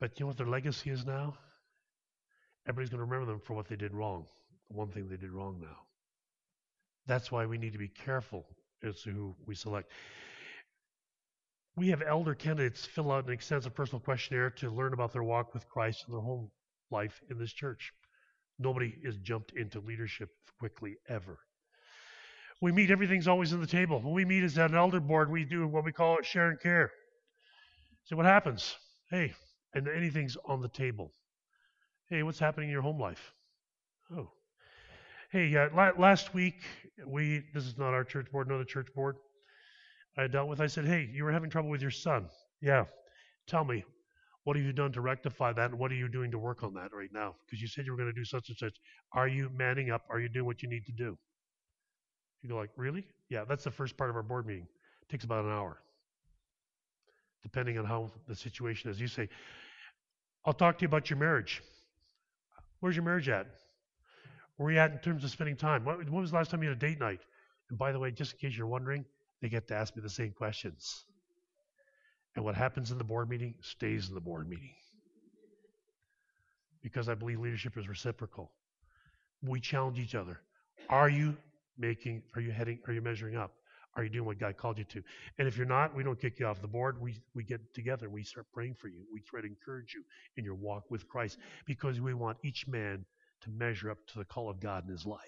But 0.00 0.18
you 0.18 0.24
know 0.24 0.28
what 0.28 0.38
their 0.38 0.46
legacy 0.46 0.90
is 0.90 1.04
now? 1.06 1.36
Everybody's 2.66 2.90
going 2.90 2.98
to 2.98 3.04
remember 3.04 3.30
them 3.30 3.40
for 3.40 3.54
what 3.54 3.68
they 3.68 3.76
did 3.76 3.92
wrong. 3.92 4.26
One 4.68 4.88
thing 4.88 5.08
they 5.08 5.16
did 5.16 5.30
wrong 5.30 5.60
now. 5.60 5.76
That's 7.10 7.32
why 7.32 7.44
we 7.44 7.58
need 7.58 7.72
to 7.72 7.78
be 7.78 7.88
careful 7.88 8.46
as 8.84 9.02
to 9.02 9.10
who 9.10 9.34
we 9.44 9.56
select. 9.56 9.90
We 11.76 11.88
have 11.88 12.02
elder 12.06 12.36
candidates 12.36 12.86
fill 12.86 13.10
out 13.10 13.26
an 13.26 13.32
extensive 13.32 13.74
personal 13.74 13.98
questionnaire 13.98 14.50
to 14.50 14.70
learn 14.70 14.92
about 14.92 15.12
their 15.12 15.24
walk 15.24 15.52
with 15.52 15.68
Christ 15.68 16.04
and 16.06 16.14
their 16.14 16.22
home 16.22 16.52
life 16.88 17.20
in 17.28 17.36
this 17.36 17.52
church. 17.52 17.90
Nobody 18.60 18.94
is 19.02 19.16
jumped 19.16 19.54
into 19.56 19.80
leadership 19.80 20.28
quickly 20.60 20.98
ever. 21.08 21.40
We 22.62 22.70
meet, 22.70 22.92
everything's 22.92 23.26
always 23.26 23.52
on 23.52 23.60
the 23.60 23.66
table. 23.66 24.00
When 24.00 24.14
we 24.14 24.24
meet 24.24 24.44
as 24.44 24.56
an 24.56 24.76
elder 24.76 25.00
board, 25.00 25.32
we 25.32 25.44
do 25.44 25.66
what 25.66 25.84
we 25.84 25.90
call 25.90 26.16
it 26.18 26.24
share 26.24 26.48
and 26.48 26.60
care. 26.60 26.92
So 28.04 28.14
what 28.14 28.26
happens? 28.26 28.76
Hey, 29.10 29.34
and 29.74 29.88
anything's 29.88 30.36
on 30.46 30.60
the 30.60 30.68
table. 30.68 31.12
Hey, 32.08 32.22
what's 32.22 32.38
happening 32.38 32.68
in 32.68 32.72
your 32.72 32.82
home 32.82 33.00
life? 33.00 33.32
Oh. 34.16 34.30
Hey, 35.32 35.54
uh, 35.56 35.68
la- 35.74 35.92
last 35.96 36.34
week, 36.34 36.56
we, 37.06 37.44
this 37.54 37.64
is 37.64 37.78
not 37.78 37.94
our 37.94 38.02
church 38.02 38.30
board, 38.32 38.48
another 38.48 38.64
church 38.64 38.88
board, 38.94 39.16
I 40.18 40.26
dealt 40.26 40.48
with, 40.48 40.60
I 40.60 40.66
said, 40.66 40.86
hey, 40.86 41.08
you 41.12 41.22
were 41.22 41.30
having 41.30 41.50
trouble 41.50 41.70
with 41.70 41.80
your 41.80 41.92
son. 41.92 42.28
Yeah. 42.60 42.84
Tell 43.46 43.64
me, 43.64 43.84
what 44.42 44.56
have 44.56 44.64
you 44.64 44.72
done 44.72 44.90
to 44.92 45.00
rectify 45.00 45.52
that? 45.52 45.70
And 45.70 45.78
what 45.78 45.92
are 45.92 45.94
you 45.94 46.08
doing 46.08 46.32
to 46.32 46.38
work 46.38 46.64
on 46.64 46.74
that 46.74 46.92
right 46.92 47.10
now? 47.12 47.36
Because 47.46 47.62
you 47.62 47.68
said 47.68 47.86
you 47.86 47.92
were 47.92 47.96
going 47.96 48.12
to 48.12 48.20
do 48.20 48.24
such 48.24 48.48
and 48.48 48.58
such. 48.58 48.74
Are 49.12 49.28
you 49.28 49.50
manning 49.56 49.90
up? 49.90 50.02
Are 50.10 50.18
you 50.18 50.28
doing 50.28 50.46
what 50.46 50.62
you 50.62 50.68
need 50.68 50.84
to 50.86 50.92
do? 50.92 51.16
You 52.42 52.48
go 52.48 52.56
like, 52.56 52.70
really? 52.76 53.06
Yeah, 53.28 53.44
that's 53.48 53.64
the 53.64 53.70
first 53.70 53.96
part 53.96 54.10
of 54.10 54.16
our 54.16 54.22
board 54.24 54.46
meeting. 54.46 54.66
It 55.02 55.08
takes 55.08 55.24
about 55.24 55.44
an 55.44 55.52
hour, 55.52 55.80
depending 57.42 57.78
on 57.78 57.84
how 57.84 58.10
the 58.26 58.34
situation 58.34 58.90
is. 58.90 59.00
You 59.00 59.06
say, 59.06 59.28
I'll 60.44 60.54
talk 60.54 60.78
to 60.78 60.82
you 60.82 60.88
about 60.88 61.08
your 61.08 61.18
marriage. 61.18 61.62
Where's 62.80 62.96
your 62.96 63.04
marriage 63.04 63.28
at? 63.28 63.46
Where 64.60 64.68
are 64.68 64.72
you 64.72 64.78
at 64.78 64.92
in 64.92 64.98
terms 64.98 65.24
of 65.24 65.30
spending 65.30 65.56
time? 65.56 65.86
When 65.86 66.12
was 66.12 66.32
the 66.32 66.36
last 66.36 66.50
time 66.50 66.62
you 66.62 66.68
had 66.68 66.76
a 66.76 66.80
date 66.80 67.00
night? 67.00 67.20
And 67.70 67.78
by 67.78 67.92
the 67.92 67.98
way, 67.98 68.10
just 68.10 68.34
in 68.34 68.38
case 68.40 68.58
you're 68.58 68.66
wondering, 68.66 69.06
they 69.40 69.48
get 69.48 69.66
to 69.68 69.74
ask 69.74 69.96
me 69.96 70.02
the 70.02 70.10
same 70.10 70.32
questions. 70.32 71.06
And 72.36 72.44
what 72.44 72.54
happens 72.54 72.90
in 72.90 72.98
the 72.98 73.04
board 73.04 73.30
meeting 73.30 73.54
stays 73.62 74.10
in 74.10 74.14
the 74.14 74.20
board 74.20 74.46
meeting. 74.50 74.74
Because 76.82 77.08
I 77.08 77.14
believe 77.14 77.40
leadership 77.40 77.78
is 77.78 77.88
reciprocal. 77.88 78.50
We 79.42 79.60
challenge 79.60 79.98
each 79.98 80.14
other. 80.14 80.38
Are 80.90 81.08
you 81.08 81.38
making, 81.78 82.22
are 82.36 82.42
you 82.42 82.50
heading, 82.50 82.80
are 82.86 82.92
you 82.92 83.00
measuring 83.00 83.36
up? 83.36 83.52
Are 83.96 84.04
you 84.04 84.10
doing 84.10 84.26
what 84.26 84.38
God 84.38 84.58
called 84.58 84.76
you 84.76 84.84
to? 84.84 85.02
And 85.38 85.48
if 85.48 85.56
you're 85.56 85.64
not, 85.64 85.96
we 85.96 86.02
don't 86.02 86.20
kick 86.20 86.38
you 86.38 86.46
off 86.46 86.60
the 86.60 86.68
board. 86.68 87.00
We, 87.00 87.14
we 87.34 87.44
get 87.44 87.72
together. 87.72 88.10
We 88.10 88.24
start 88.24 88.44
praying 88.52 88.74
for 88.74 88.88
you. 88.88 89.06
We 89.10 89.22
try 89.22 89.40
to 89.40 89.46
encourage 89.46 89.94
you 89.94 90.02
in 90.36 90.44
your 90.44 90.54
walk 90.54 90.90
with 90.90 91.08
Christ 91.08 91.38
because 91.64 91.98
we 91.98 92.12
want 92.12 92.36
each 92.44 92.68
man 92.68 93.06
to 93.42 93.50
measure 93.50 93.90
up 93.90 93.98
to 94.08 94.18
the 94.18 94.24
call 94.24 94.50
of 94.50 94.60
God 94.60 94.84
in 94.84 94.90
his 94.90 95.06
life. 95.06 95.20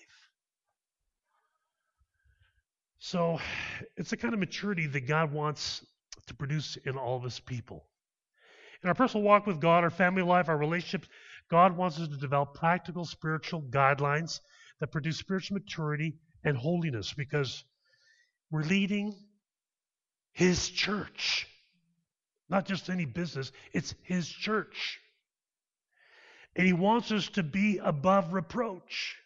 So 2.98 3.40
it's 3.96 4.10
the 4.10 4.16
kind 4.16 4.32
of 4.32 4.40
maturity 4.40 4.86
that 4.86 5.08
God 5.08 5.32
wants 5.32 5.84
to 6.28 6.34
produce 6.34 6.76
in 6.84 6.96
all 6.96 7.16
of 7.16 7.24
his 7.24 7.40
people. 7.40 7.84
In 8.82 8.88
our 8.88 8.94
personal 8.94 9.24
walk 9.24 9.46
with 9.46 9.60
God, 9.60 9.84
our 9.84 9.90
family 9.90 10.22
life, 10.22 10.48
our 10.48 10.56
relationships, 10.56 11.08
God 11.50 11.76
wants 11.76 11.98
us 11.98 12.08
to 12.08 12.16
develop 12.16 12.54
practical 12.54 13.04
spiritual 13.04 13.62
guidelines 13.62 14.40
that 14.80 14.92
produce 14.92 15.18
spiritual 15.18 15.58
maturity 15.58 16.14
and 16.44 16.56
holiness 16.56 17.12
because 17.12 17.64
we're 18.50 18.62
leading 18.62 19.14
his 20.32 20.68
church. 20.68 21.46
Not 22.48 22.66
just 22.66 22.90
any 22.90 23.04
business, 23.04 23.52
it's 23.72 23.94
his 24.02 24.28
church. 24.28 25.00
And 26.56 26.66
he 26.66 26.72
wants 26.72 27.10
us 27.10 27.28
to 27.30 27.42
be 27.42 27.78
above 27.78 28.32
reproach. 28.32 29.16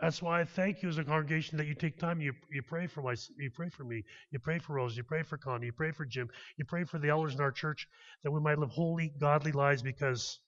That's 0.00 0.20
why 0.20 0.40
I 0.40 0.44
thank 0.44 0.82
you 0.82 0.88
as 0.90 0.98
a 0.98 1.04
congregation 1.04 1.56
that 1.56 1.66
you 1.66 1.74
take 1.74 1.98
time. 1.98 2.20
You, 2.20 2.34
you 2.52 2.62
pray 2.62 2.86
for 2.86 3.00
my, 3.00 3.14
you 3.38 3.50
pray 3.50 3.70
for 3.70 3.84
me. 3.84 4.04
You 4.30 4.38
pray 4.38 4.58
for 4.58 4.74
Rose. 4.74 4.96
You 4.96 5.04
pray 5.04 5.22
for 5.22 5.38
Connie. 5.38 5.66
You 5.66 5.72
pray 5.72 5.92
for 5.92 6.04
Jim. 6.04 6.28
You 6.58 6.66
pray 6.66 6.84
for 6.84 6.98
the 6.98 7.08
elders 7.08 7.34
in 7.34 7.40
our 7.40 7.52
church 7.52 7.88
that 8.22 8.30
we 8.30 8.40
might 8.40 8.58
live 8.58 8.70
holy, 8.70 9.12
godly 9.18 9.52
lives 9.52 9.82
because 9.82 10.38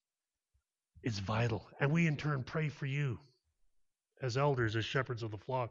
it's 1.03 1.19
vital. 1.19 1.67
And 1.81 1.93
we 1.93 2.07
in 2.07 2.17
turn 2.17 2.43
pray 2.43 2.69
for 2.69 2.87
you 2.87 3.19
as 4.21 4.37
elders, 4.37 4.77
as 4.77 4.85
shepherds 4.85 5.23
of 5.23 5.31
the 5.31 5.39
flock. 5.39 5.71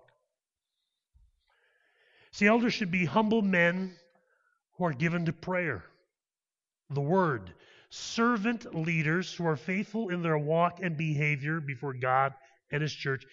See, 2.32 2.48
elders 2.48 2.74
should 2.74 2.92
be 2.92 3.06
humble 3.06 3.42
men 3.42 3.96
who 4.78 4.86
are 4.86 4.94
given 4.94 5.26
to 5.26 5.34
prayer, 5.34 5.84
the 6.90 7.02
word, 7.02 7.54
servant 7.90 8.76
leaders 8.76 9.34
who 9.34 9.46
are 9.46 9.56
faithful 9.56 10.10
in 10.10 10.22
their 10.22 10.38
walk 10.38 10.80
and 10.82 10.98
behavior 10.98 11.60
before 11.60 11.94
God 11.94 12.34
and 12.72 12.82
His 12.82 12.94
church, 12.94 13.26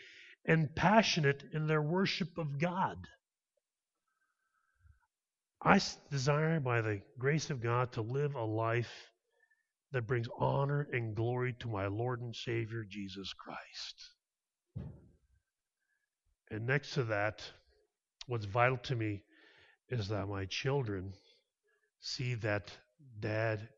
and 0.44 0.74
passionate 0.74 1.42
in 1.52 1.66
their 1.66 1.82
worship 1.82 2.38
of 2.38 2.58
God. 2.58 2.96
I 5.62 5.80
desire, 6.10 6.60
by 6.60 6.82
the 6.82 7.00
grace 7.18 7.50
of 7.50 7.62
God, 7.62 7.92
to 7.92 8.02
live 8.02 8.34
a 8.34 8.44
life 8.44 9.10
that 9.92 10.06
brings 10.06 10.28
honor 10.38 10.86
and 10.92 11.16
glory 11.16 11.54
to 11.60 11.68
my 11.68 11.86
Lord 11.86 12.20
and 12.20 12.36
Savior, 12.36 12.84
Jesus 12.88 13.32
Christ. 13.32 14.84
And 16.50 16.66
next 16.66 16.94
to 16.94 17.04
that, 17.04 17.42
what's 18.26 18.44
vital 18.44 18.76
to 18.78 18.94
me 18.94 19.22
is 19.88 20.08
that 20.08 20.28
my 20.28 20.44
children 20.44 21.14
see 22.00 22.34
that 22.34 22.70
dad 23.20 23.68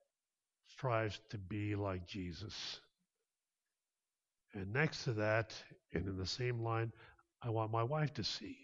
strives 0.77 1.19
to 1.31 1.39
be 1.39 1.75
like 1.75 2.07
Jesus. 2.07 2.81
And 4.55 4.73
next 4.73 5.05
to 5.05 5.13
that, 5.15 5.55
and 5.95 6.07
in 6.07 6.19
the 6.19 6.27
same 6.27 6.63
line, 6.63 6.93
I 7.43 7.51
want 7.51 7.71
my 7.71 7.83
wife 7.83 8.13
to 8.15 8.25
see 8.25 8.57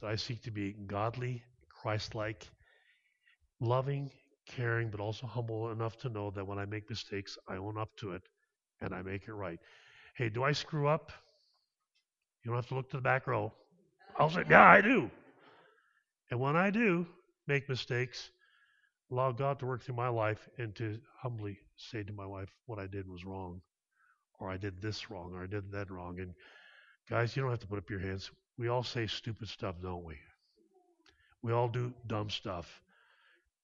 that 0.00 0.08
I 0.08 0.16
seek 0.16 0.42
to 0.44 0.50
be 0.50 0.72
godly, 0.86 1.42
Christ 1.82 2.14
like, 2.14 2.48
loving, 3.60 4.10
caring, 4.46 4.90
but 4.90 5.00
also 5.00 5.26
humble 5.26 5.70
enough 5.72 5.96
to 5.98 6.08
know 6.08 6.30
that 6.30 6.46
when 6.46 6.58
I 6.58 6.64
make 6.64 6.88
mistakes, 6.88 7.36
I 7.48 7.56
own 7.56 7.76
up 7.78 7.90
to 7.96 8.12
it 8.12 8.22
and 8.80 8.94
I 8.94 9.02
make 9.02 9.26
it 9.26 9.32
right. 9.32 9.58
Hey, 10.16 10.28
do 10.28 10.44
I 10.44 10.52
screw 10.52 10.86
up? 10.86 11.10
You 12.44 12.50
don't 12.50 12.56
have 12.56 12.68
to 12.68 12.74
look 12.74 12.90
to 12.90 12.96
the 12.96 13.02
back 13.02 13.26
row. 13.26 13.52
I'll 14.16 14.30
say, 14.30 14.44
Yeah, 14.48 14.64
I 14.64 14.80
do. 14.80 15.10
And 16.30 16.38
when 16.38 16.56
I 16.56 16.70
do 16.70 17.06
make 17.46 17.68
mistakes, 17.68 18.30
allow 19.10 19.32
God 19.32 19.58
to 19.60 19.66
work 19.66 19.82
through 19.82 19.96
my 19.96 20.08
life 20.08 20.48
and 20.58 20.74
to 20.76 20.98
humbly 21.20 21.58
say 21.76 22.02
to 22.02 22.12
my 22.12 22.26
wife, 22.26 22.48
What 22.66 22.78
I 22.78 22.86
did 22.86 23.08
was 23.08 23.24
wrong 23.24 23.62
or 24.38 24.50
I 24.50 24.56
did 24.56 24.80
this 24.80 25.10
wrong, 25.10 25.32
or 25.34 25.42
I 25.42 25.46
did 25.46 25.72
that 25.72 25.90
wrong. 25.90 26.20
And 26.20 26.34
guys, 27.10 27.34
you 27.36 27.42
don't 27.42 27.50
have 27.50 27.60
to 27.60 27.66
put 27.66 27.78
up 27.78 27.90
your 27.90 27.98
hands. 27.98 28.30
We 28.56 28.68
all 28.68 28.82
say 28.82 29.06
stupid 29.06 29.48
stuff, 29.48 29.76
don't 29.82 30.04
we? 30.04 30.16
We 31.42 31.52
all 31.52 31.68
do 31.68 31.92
dumb 32.06 32.30
stuff 32.30 32.82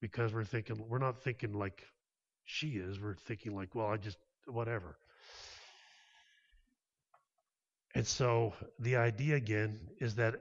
because 0.01 0.33
we're 0.33 0.45
thinking, 0.45 0.85
we're 0.89 0.99
not 0.99 1.23
thinking 1.23 1.53
like 1.53 1.83
she 2.45 2.69
is. 2.69 3.01
We're 3.01 3.17
thinking 3.27 3.55
like, 3.55 3.75
well, 3.75 3.87
I 3.87 3.97
just, 3.97 4.19
whatever. 4.47 4.97
And 7.95 8.07
so 8.07 8.55
the 8.81 8.97
idea 8.97 9.37
again 9.37 9.79
is 10.01 10.17
that 10.17 10.35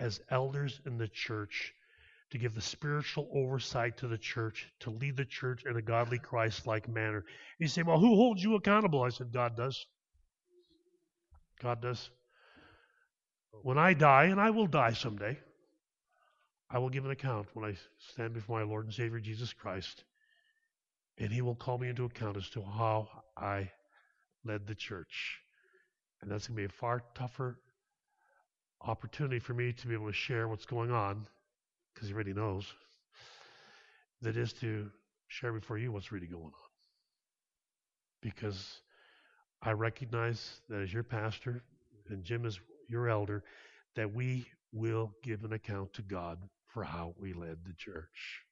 as 0.00 0.20
elders 0.30 0.80
in 0.86 0.98
the 0.98 1.08
church, 1.08 1.72
to 2.30 2.38
give 2.38 2.54
the 2.54 2.60
spiritual 2.60 3.28
oversight 3.32 3.98
to 3.98 4.08
the 4.08 4.18
church, 4.18 4.66
to 4.80 4.90
lead 4.90 5.16
the 5.16 5.24
church 5.24 5.64
in 5.66 5.76
a 5.76 5.82
godly, 5.82 6.18
Christ 6.18 6.66
like 6.66 6.88
manner. 6.88 7.24
You 7.58 7.68
say, 7.68 7.82
Well, 7.82 8.00
who 8.00 8.16
holds 8.16 8.42
you 8.42 8.54
accountable? 8.54 9.02
I 9.02 9.10
said, 9.10 9.32
God 9.32 9.56
does. 9.56 9.86
God 11.62 11.80
does. 11.80 12.10
When 13.62 13.78
I 13.78 13.94
die, 13.94 14.24
and 14.24 14.40
I 14.40 14.50
will 14.50 14.66
die 14.66 14.94
someday, 14.94 15.38
I 16.68 16.78
will 16.78 16.88
give 16.90 17.04
an 17.04 17.12
account 17.12 17.46
when 17.54 17.70
I 17.70 17.76
stand 17.98 18.34
before 18.34 18.58
my 18.58 18.64
Lord 18.64 18.86
and 18.86 18.94
Savior 18.94 19.20
Jesus 19.20 19.52
Christ. 19.52 20.02
And 21.18 21.32
He 21.32 21.40
will 21.40 21.54
call 21.54 21.78
me 21.78 21.88
into 21.88 22.04
account 22.04 22.36
as 22.36 22.48
to 22.50 22.62
how 22.62 23.08
I 23.36 23.70
led 24.44 24.66
the 24.66 24.74
church. 24.74 25.38
And 26.20 26.30
that's 26.30 26.48
going 26.48 26.56
to 26.56 26.62
be 26.62 26.66
a 26.66 26.80
far 26.80 27.04
tougher 27.14 27.60
opportunity 28.80 29.38
for 29.38 29.54
me 29.54 29.72
to 29.72 29.86
be 29.86 29.94
able 29.94 30.08
to 30.08 30.12
share 30.12 30.48
what's 30.48 30.66
going 30.66 30.90
on 30.90 31.26
because 31.94 32.08
he 32.08 32.14
already 32.14 32.32
knows, 32.32 32.66
that 34.22 34.36
is 34.36 34.52
to 34.54 34.90
share 35.28 35.52
before 35.52 35.78
you 35.78 35.92
what's 35.92 36.12
really 36.12 36.26
going 36.26 36.44
on. 36.44 36.70
Because 38.20 38.80
I 39.62 39.72
recognize 39.72 40.60
that 40.68 40.82
as 40.82 40.92
your 40.92 41.02
pastor 41.02 41.62
and 42.08 42.24
Jim 42.24 42.44
is 42.44 42.58
your 42.88 43.08
elder, 43.08 43.42
that 43.96 44.12
we 44.12 44.46
will 44.72 45.12
give 45.22 45.44
an 45.44 45.52
account 45.52 45.92
to 45.94 46.02
God 46.02 46.38
for 46.66 46.82
how 46.82 47.14
we 47.18 47.32
led 47.32 47.58
the 47.64 47.74
church. 47.74 48.42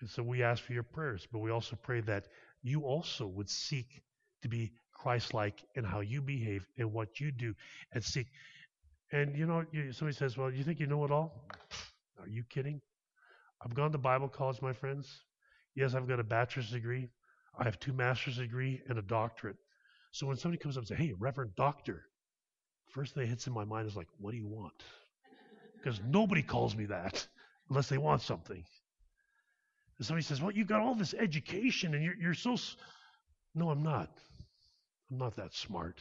And 0.00 0.08
so 0.08 0.22
we 0.22 0.42
ask 0.42 0.62
for 0.62 0.72
your 0.72 0.82
prayers, 0.82 1.26
but 1.30 1.38
we 1.40 1.50
also 1.50 1.76
pray 1.76 2.00
that 2.02 2.26
you 2.62 2.82
also 2.82 3.26
would 3.26 3.48
seek 3.48 4.02
to 4.42 4.48
be 4.48 4.72
Christ 4.92 5.34
like 5.34 5.62
in 5.74 5.84
how 5.84 6.00
you 6.00 6.20
behave 6.20 6.66
and 6.76 6.92
what 6.92 7.20
you 7.20 7.30
do 7.30 7.54
and 7.92 8.02
seek. 8.02 8.26
And 9.12 9.36
you 9.36 9.46
know, 9.46 9.64
somebody 9.92 10.16
says, 10.16 10.36
Well, 10.36 10.50
you 10.50 10.64
think 10.64 10.80
you 10.80 10.86
know 10.86 11.04
it 11.04 11.10
all? 11.10 11.44
Are 12.20 12.28
you 12.28 12.44
kidding? 12.50 12.80
I've 13.64 13.74
gone 13.74 13.92
to 13.92 13.98
Bible 13.98 14.28
college, 14.28 14.60
my 14.62 14.72
friends. 14.72 15.24
Yes, 15.74 15.94
I've 15.94 16.08
got 16.08 16.20
a 16.20 16.24
bachelor's 16.24 16.70
degree. 16.70 17.08
I 17.58 17.64
have 17.64 17.78
two 17.80 17.92
master's 17.92 18.36
degree 18.36 18.82
and 18.88 18.98
a 18.98 19.02
doctorate. 19.02 19.56
So 20.12 20.26
when 20.26 20.36
somebody 20.36 20.58
comes 20.58 20.76
up 20.76 20.82
and 20.82 20.88
says, 20.88 20.98
Hey, 20.98 21.14
Reverend 21.18 21.54
Doctor, 21.56 22.04
first 22.90 23.14
thing 23.14 23.22
that 23.24 23.28
hits 23.28 23.46
in 23.46 23.52
my 23.52 23.64
mind 23.64 23.88
is 23.88 23.96
like, 23.96 24.08
What 24.18 24.32
do 24.32 24.36
you 24.36 24.46
want? 24.46 24.74
Because 25.76 26.00
nobody 26.06 26.42
calls 26.42 26.76
me 26.76 26.86
that 26.86 27.26
unless 27.70 27.88
they 27.88 27.98
want 27.98 28.22
something. 28.22 28.62
And 29.98 30.06
somebody 30.06 30.24
says, 30.24 30.42
Well, 30.42 30.52
you've 30.52 30.68
got 30.68 30.82
all 30.82 30.94
this 30.94 31.14
education 31.14 31.94
and 31.94 32.04
you're, 32.04 32.16
you're 32.20 32.34
so. 32.34 32.54
S-. 32.54 32.76
No, 33.54 33.70
I'm 33.70 33.82
not. 33.82 34.10
I'm 35.10 35.18
not 35.18 35.36
that 35.36 35.54
smart. 35.54 35.98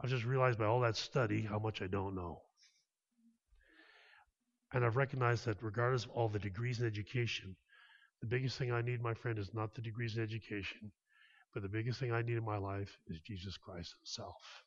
I've 0.00 0.10
just 0.10 0.24
realized 0.24 0.58
by 0.58 0.66
all 0.66 0.80
that 0.80 0.96
study 0.96 1.42
how 1.42 1.58
much 1.58 1.82
I 1.82 1.86
don't 1.86 2.14
know. 2.14 2.42
And 4.72 4.84
I've 4.84 4.96
recognized 4.96 5.46
that 5.46 5.62
regardless 5.62 6.04
of 6.04 6.10
all 6.10 6.28
the 6.28 6.38
degrees 6.38 6.80
in 6.80 6.86
education, 6.86 7.56
the 8.20 8.26
biggest 8.26 8.58
thing 8.58 8.72
I 8.72 8.82
need, 8.82 9.02
my 9.02 9.14
friend, 9.14 9.38
is 9.38 9.54
not 9.54 9.74
the 9.74 9.80
degrees 9.80 10.16
in 10.16 10.22
education, 10.22 10.92
but 11.54 11.62
the 11.62 11.68
biggest 11.68 11.98
thing 11.98 12.12
I 12.12 12.22
need 12.22 12.36
in 12.36 12.44
my 12.44 12.58
life 12.58 12.98
is 13.06 13.20
Jesus 13.20 13.56
Christ 13.56 13.94
Himself. 14.00 14.62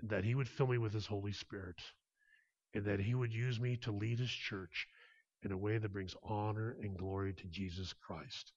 And 0.00 0.10
that 0.10 0.24
He 0.24 0.34
would 0.34 0.48
fill 0.48 0.66
me 0.66 0.78
with 0.78 0.92
His 0.92 1.06
Holy 1.06 1.32
Spirit, 1.32 1.80
and 2.74 2.84
that 2.84 3.00
He 3.00 3.14
would 3.14 3.32
use 3.32 3.58
me 3.58 3.76
to 3.78 3.90
lead 3.92 4.18
His 4.18 4.30
church 4.30 4.86
in 5.42 5.52
a 5.52 5.56
way 5.56 5.78
that 5.78 5.92
brings 5.92 6.14
honor 6.22 6.76
and 6.82 6.98
glory 6.98 7.32
to 7.32 7.46
Jesus 7.46 7.94
Christ. 7.94 8.52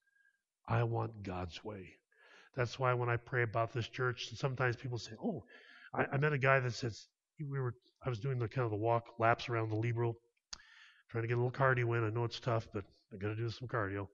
I 0.67 0.83
want 0.83 1.23
God's 1.23 1.63
way. 1.63 1.93
That's 2.55 2.77
why 2.77 2.93
when 2.93 3.09
I 3.09 3.17
pray 3.17 3.43
about 3.43 3.71
this 3.73 3.87
church, 3.87 4.29
sometimes 4.35 4.75
people 4.75 4.97
say, 4.97 5.15
"Oh, 5.23 5.45
I, 5.93 6.05
I 6.13 6.17
met 6.17 6.33
a 6.33 6.37
guy 6.37 6.59
that 6.59 6.73
says 6.73 7.07
we 7.39 7.59
were. 7.59 7.73
I 8.05 8.09
was 8.09 8.19
doing 8.19 8.39
the 8.39 8.47
kind 8.47 8.65
of 8.65 8.71
the 8.71 8.77
walk 8.77 9.05
laps 9.19 9.49
around 9.49 9.69
the 9.69 9.75
Libro, 9.75 10.15
trying 11.09 11.23
to 11.23 11.27
get 11.27 11.37
a 11.37 11.41
little 11.41 11.51
cardio 11.51 11.97
in. 11.97 12.05
I 12.05 12.09
know 12.09 12.23
it's 12.23 12.39
tough, 12.39 12.67
but 12.73 12.83
I 13.13 13.17
got 13.17 13.29
to 13.29 13.35
do 13.35 13.49
some 13.49 13.67
cardio." 13.67 14.07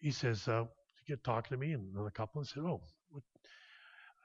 He 0.00 0.10
says, 0.10 0.46
uh, 0.48 0.64
"You 0.98 1.16
get 1.16 1.24
talking 1.24 1.56
to 1.56 1.60
me 1.60 1.72
and 1.72 1.94
another 1.94 2.10
couple." 2.10 2.40
I 2.40 2.44
said, 2.44 2.62
"Oh, 2.64 2.80
what?" 3.10 3.22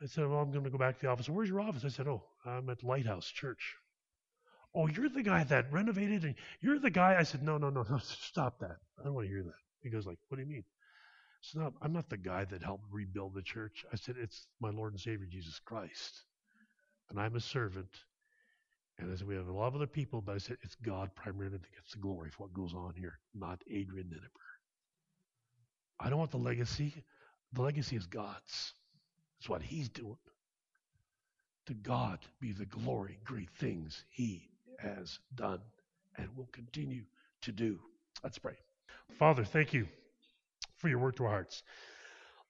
I 0.01 0.07
said, 0.07 0.28
"Well, 0.28 0.39
I'm 0.39 0.51
going 0.51 0.63
to 0.63 0.70
go 0.70 0.78
back 0.78 0.95
to 0.95 1.01
the 1.01 1.11
office." 1.11 1.30
Where's 1.30 1.49
your 1.49 1.61
office? 1.61 1.86
I 1.86 1.89
said, 1.89 2.07
"Oh, 2.07 2.24
I'm 2.45 2.70
at 2.70 2.84
Lighthouse 2.84 3.28
Church." 3.28 3.76
Oh, 4.74 4.88
you're 4.88 5.09
the 5.09 5.24
guy 5.24 5.45
that 5.45 5.72
renovated, 5.72 6.26
and 6.26 6.36
you're 6.59 6.80
the 6.80 6.89
guy. 6.89 7.16
I 7.18 7.24
said, 7.24 7.43
"No, 7.43 7.57
no, 7.57 7.70
no, 7.70 7.86
no. 7.89 7.97
Stop 8.03 8.59
that. 8.59 8.78
I 8.99 9.03
don't 9.03 9.13
want 9.13 9.28
to 9.28 9.34
hear 9.34 9.43
that." 9.43 9.59
He 9.82 9.89
goes, 9.89 10.05
"Like, 10.05 10.20
what 10.28 10.38
do 10.38 10.43
you 10.43 10.49
mean?" 10.49 10.63
Not, 11.53 11.74
I'm 11.82 11.93
not 11.93 12.09
the 12.09 12.18
guy 12.18 12.43
that 12.45 12.63
helped 12.63 12.86
rebuild 12.91 13.36
the 13.36 13.41
church. 13.43 13.86
I 13.93 13.97
said, 13.97 14.16
it's 14.18 14.47
my 14.59 14.72
Lord 14.72 14.93
and 14.93 14.99
Savior, 14.99 15.28
Jesus 15.30 15.59
Christ. 15.59 16.26
And 17.09 17.19
I'm 17.19 17.35
a 17.35 17.39
servant. 17.39 17.89
And 18.97 19.17
said, 19.17 19.27
we 19.27 19.35
have 19.35 19.47
a 19.47 19.53
lot 19.53 19.67
of 19.67 19.75
other 19.75 19.87
people, 19.87 20.21
but 20.21 20.35
I 20.35 20.37
said, 20.37 20.57
it's 20.63 20.75
God 20.75 21.13
primarily 21.15 21.57
that 21.57 21.73
gets 21.73 21.91
the 21.91 21.99
glory 21.99 22.29
for 22.29 22.43
what 22.43 22.53
goes 22.53 22.73
on 22.73 22.93
here, 22.95 23.19
not 23.33 23.61
Adrian 23.69 24.07
Ninneber. 24.07 24.29
I 25.99 26.09
don't 26.09 26.19
want 26.19 26.31
the 26.31 26.37
legacy. 26.37 26.93
The 27.53 27.61
legacy 27.61 27.97
is 27.97 28.05
God's. 28.05 28.73
It's 29.39 29.49
what 29.49 29.61
He's 29.61 29.89
doing. 29.89 30.17
To 31.67 31.73
God 31.73 32.19
be 32.39 32.53
the 32.53 32.65
glory, 32.65 33.19
great 33.25 33.49
things 33.59 34.05
He 34.09 34.49
has 34.79 35.19
done 35.35 35.59
and 36.17 36.29
will 36.35 36.49
continue 36.51 37.03
to 37.41 37.51
do. 37.51 37.79
Let's 38.23 38.37
pray. 38.37 38.55
Father, 39.19 39.43
thank 39.43 39.73
you 39.73 39.87
for 40.77 40.89
your 40.89 40.99
work 40.99 41.17
to 41.17 41.25
our 41.25 41.31
hearts. 41.31 41.63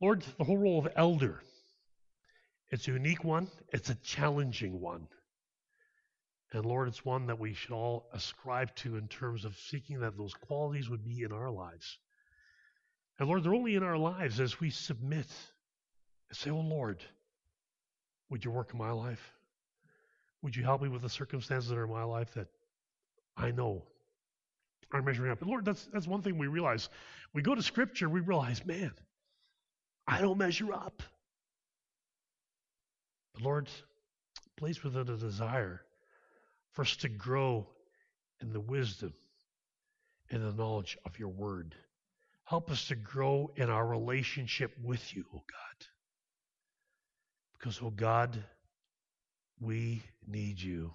Lord, 0.02 0.24
the 0.38 0.44
whole 0.44 0.58
role 0.58 0.80
of 0.80 0.92
elder, 0.96 1.42
it's 2.70 2.88
a 2.88 2.92
unique 2.92 3.24
one, 3.24 3.48
it's 3.70 3.90
a 3.90 3.96
challenging 3.96 4.80
one. 4.80 5.08
And 6.52 6.66
Lord, 6.66 6.88
it's 6.88 7.04
one 7.04 7.28
that 7.28 7.40
we 7.40 7.54
should 7.54 7.72
all 7.72 8.08
ascribe 8.14 8.74
to 8.78 8.98
in 8.98 9.08
terms 9.08 9.46
of 9.46 9.58
seeking 9.58 10.00
that 10.00 10.18
those 10.18 10.34
qualities 10.34 10.90
would 10.90 11.04
be 11.04 11.24
in 11.24 11.32
our 11.32 11.52
lives. 11.52 11.98
And 13.20 13.28
Lord, 13.28 13.44
they're 13.44 13.54
only 13.54 13.76
in 13.76 13.84
our 13.84 13.98
lives 13.98 14.40
as 14.40 14.60
we 14.60 14.70
submit 14.70 15.28
and 16.30 16.38
say, 16.38 16.52
Oh 16.52 16.60
Lord, 16.60 17.04
would 18.30 18.44
you 18.44 18.52
work 18.52 18.72
in 18.74 18.80
my 18.80 18.92
life? 18.92 19.34
Would 20.42 20.56
you 20.56 20.64
help 20.64 20.82
me 20.82 20.90
with 20.90 21.02
the 21.02 21.10
circumstances 21.10 21.70
that 21.70 21.78
are 21.78 21.86
in 21.86 21.92
my 21.92 22.04
life 22.04 22.34
that 22.36 22.48
I 23.38 23.52
know 23.52 23.84
are 24.92 25.02
measuring 25.02 25.32
up? 25.32 25.42
And 25.42 25.50
Lord, 25.50 25.66
that's 25.66 25.88
that's 25.92 26.08
one 26.08 26.22
thing 26.22 26.38
we 26.38 26.48
realize 26.48 26.90
we 27.34 27.42
go 27.42 27.56
to 27.56 27.64
Scripture, 27.64 28.10
we 28.10 28.20
realize, 28.20 28.66
man, 28.66 28.92
I 30.08 30.22
don't 30.22 30.38
measure 30.38 30.74
up. 30.74 31.02
Lord 33.42 33.70
placed 34.58 34.84
within 34.84 35.10
a 35.10 35.18
desire 35.18 35.82
for 36.72 36.84
us 36.84 36.96
to 36.98 37.10
grow 37.10 37.68
in 38.42 38.52
the 38.52 38.60
wisdom 38.60 39.14
and 40.30 40.44
the 40.44 40.52
knowledge 40.52 40.98
of 41.06 41.20
your 41.20 41.30
word. 41.30 41.76
Help 42.46 42.70
us 42.70 42.88
to 42.88 42.96
grow 42.96 43.52
in 43.56 43.70
our 43.70 43.86
relationship 43.86 44.72
with 44.84 45.16
you, 45.16 45.26
O 45.34 45.38
oh 45.38 45.44
God. 45.48 45.88
Because, 47.54 47.82
O 47.82 47.88
oh 47.88 47.90
God, 47.90 48.44
we 49.60 50.04
need 50.28 50.62
you. 50.62 50.92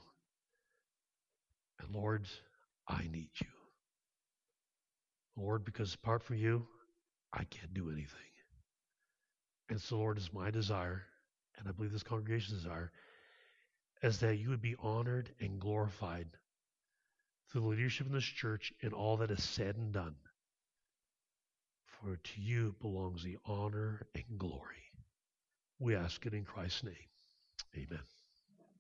And 1.80 1.94
Lord, 1.94 2.26
I 2.86 3.02
need 3.10 3.30
you. 3.40 3.48
Lord, 5.36 5.64
because 5.64 5.94
apart 5.94 6.22
from 6.22 6.36
you, 6.36 6.66
I 7.32 7.44
can't 7.44 7.72
do 7.72 7.90
anything. 7.90 8.18
And 9.70 9.80
so, 9.80 9.98
Lord, 9.98 10.18
is 10.18 10.32
my 10.32 10.50
desire, 10.50 11.04
and 11.60 11.68
I 11.68 11.72
believe 11.72 11.92
this 11.92 12.02
congregation's 12.02 12.62
desire, 12.62 12.90
is 14.02 14.18
that 14.20 14.36
you 14.36 14.48
would 14.48 14.62
be 14.62 14.76
honored 14.80 15.30
and 15.40 15.60
glorified 15.60 16.26
through 17.50 17.60
the 17.60 17.66
leadership 17.68 18.06
in 18.06 18.12
this 18.12 18.24
church 18.24 18.72
in 18.80 18.92
all 18.92 19.18
that 19.18 19.30
is 19.30 19.42
said 19.42 19.76
and 19.76 19.92
done. 19.92 20.14
For 21.84 22.16
to 22.16 22.40
you 22.40 22.74
belongs 22.80 23.22
the 23.22 23.36
honor 23.44 24.06
and 24.14 24.38
glory. 24.38 24.92
We 25.78 25.94
ask 25.94 26.24
it 26.24 26.34
in 26.34 26.44
Christ's 26.44 26.84
name. 26.84 26.94
Amen. 27.76 28.00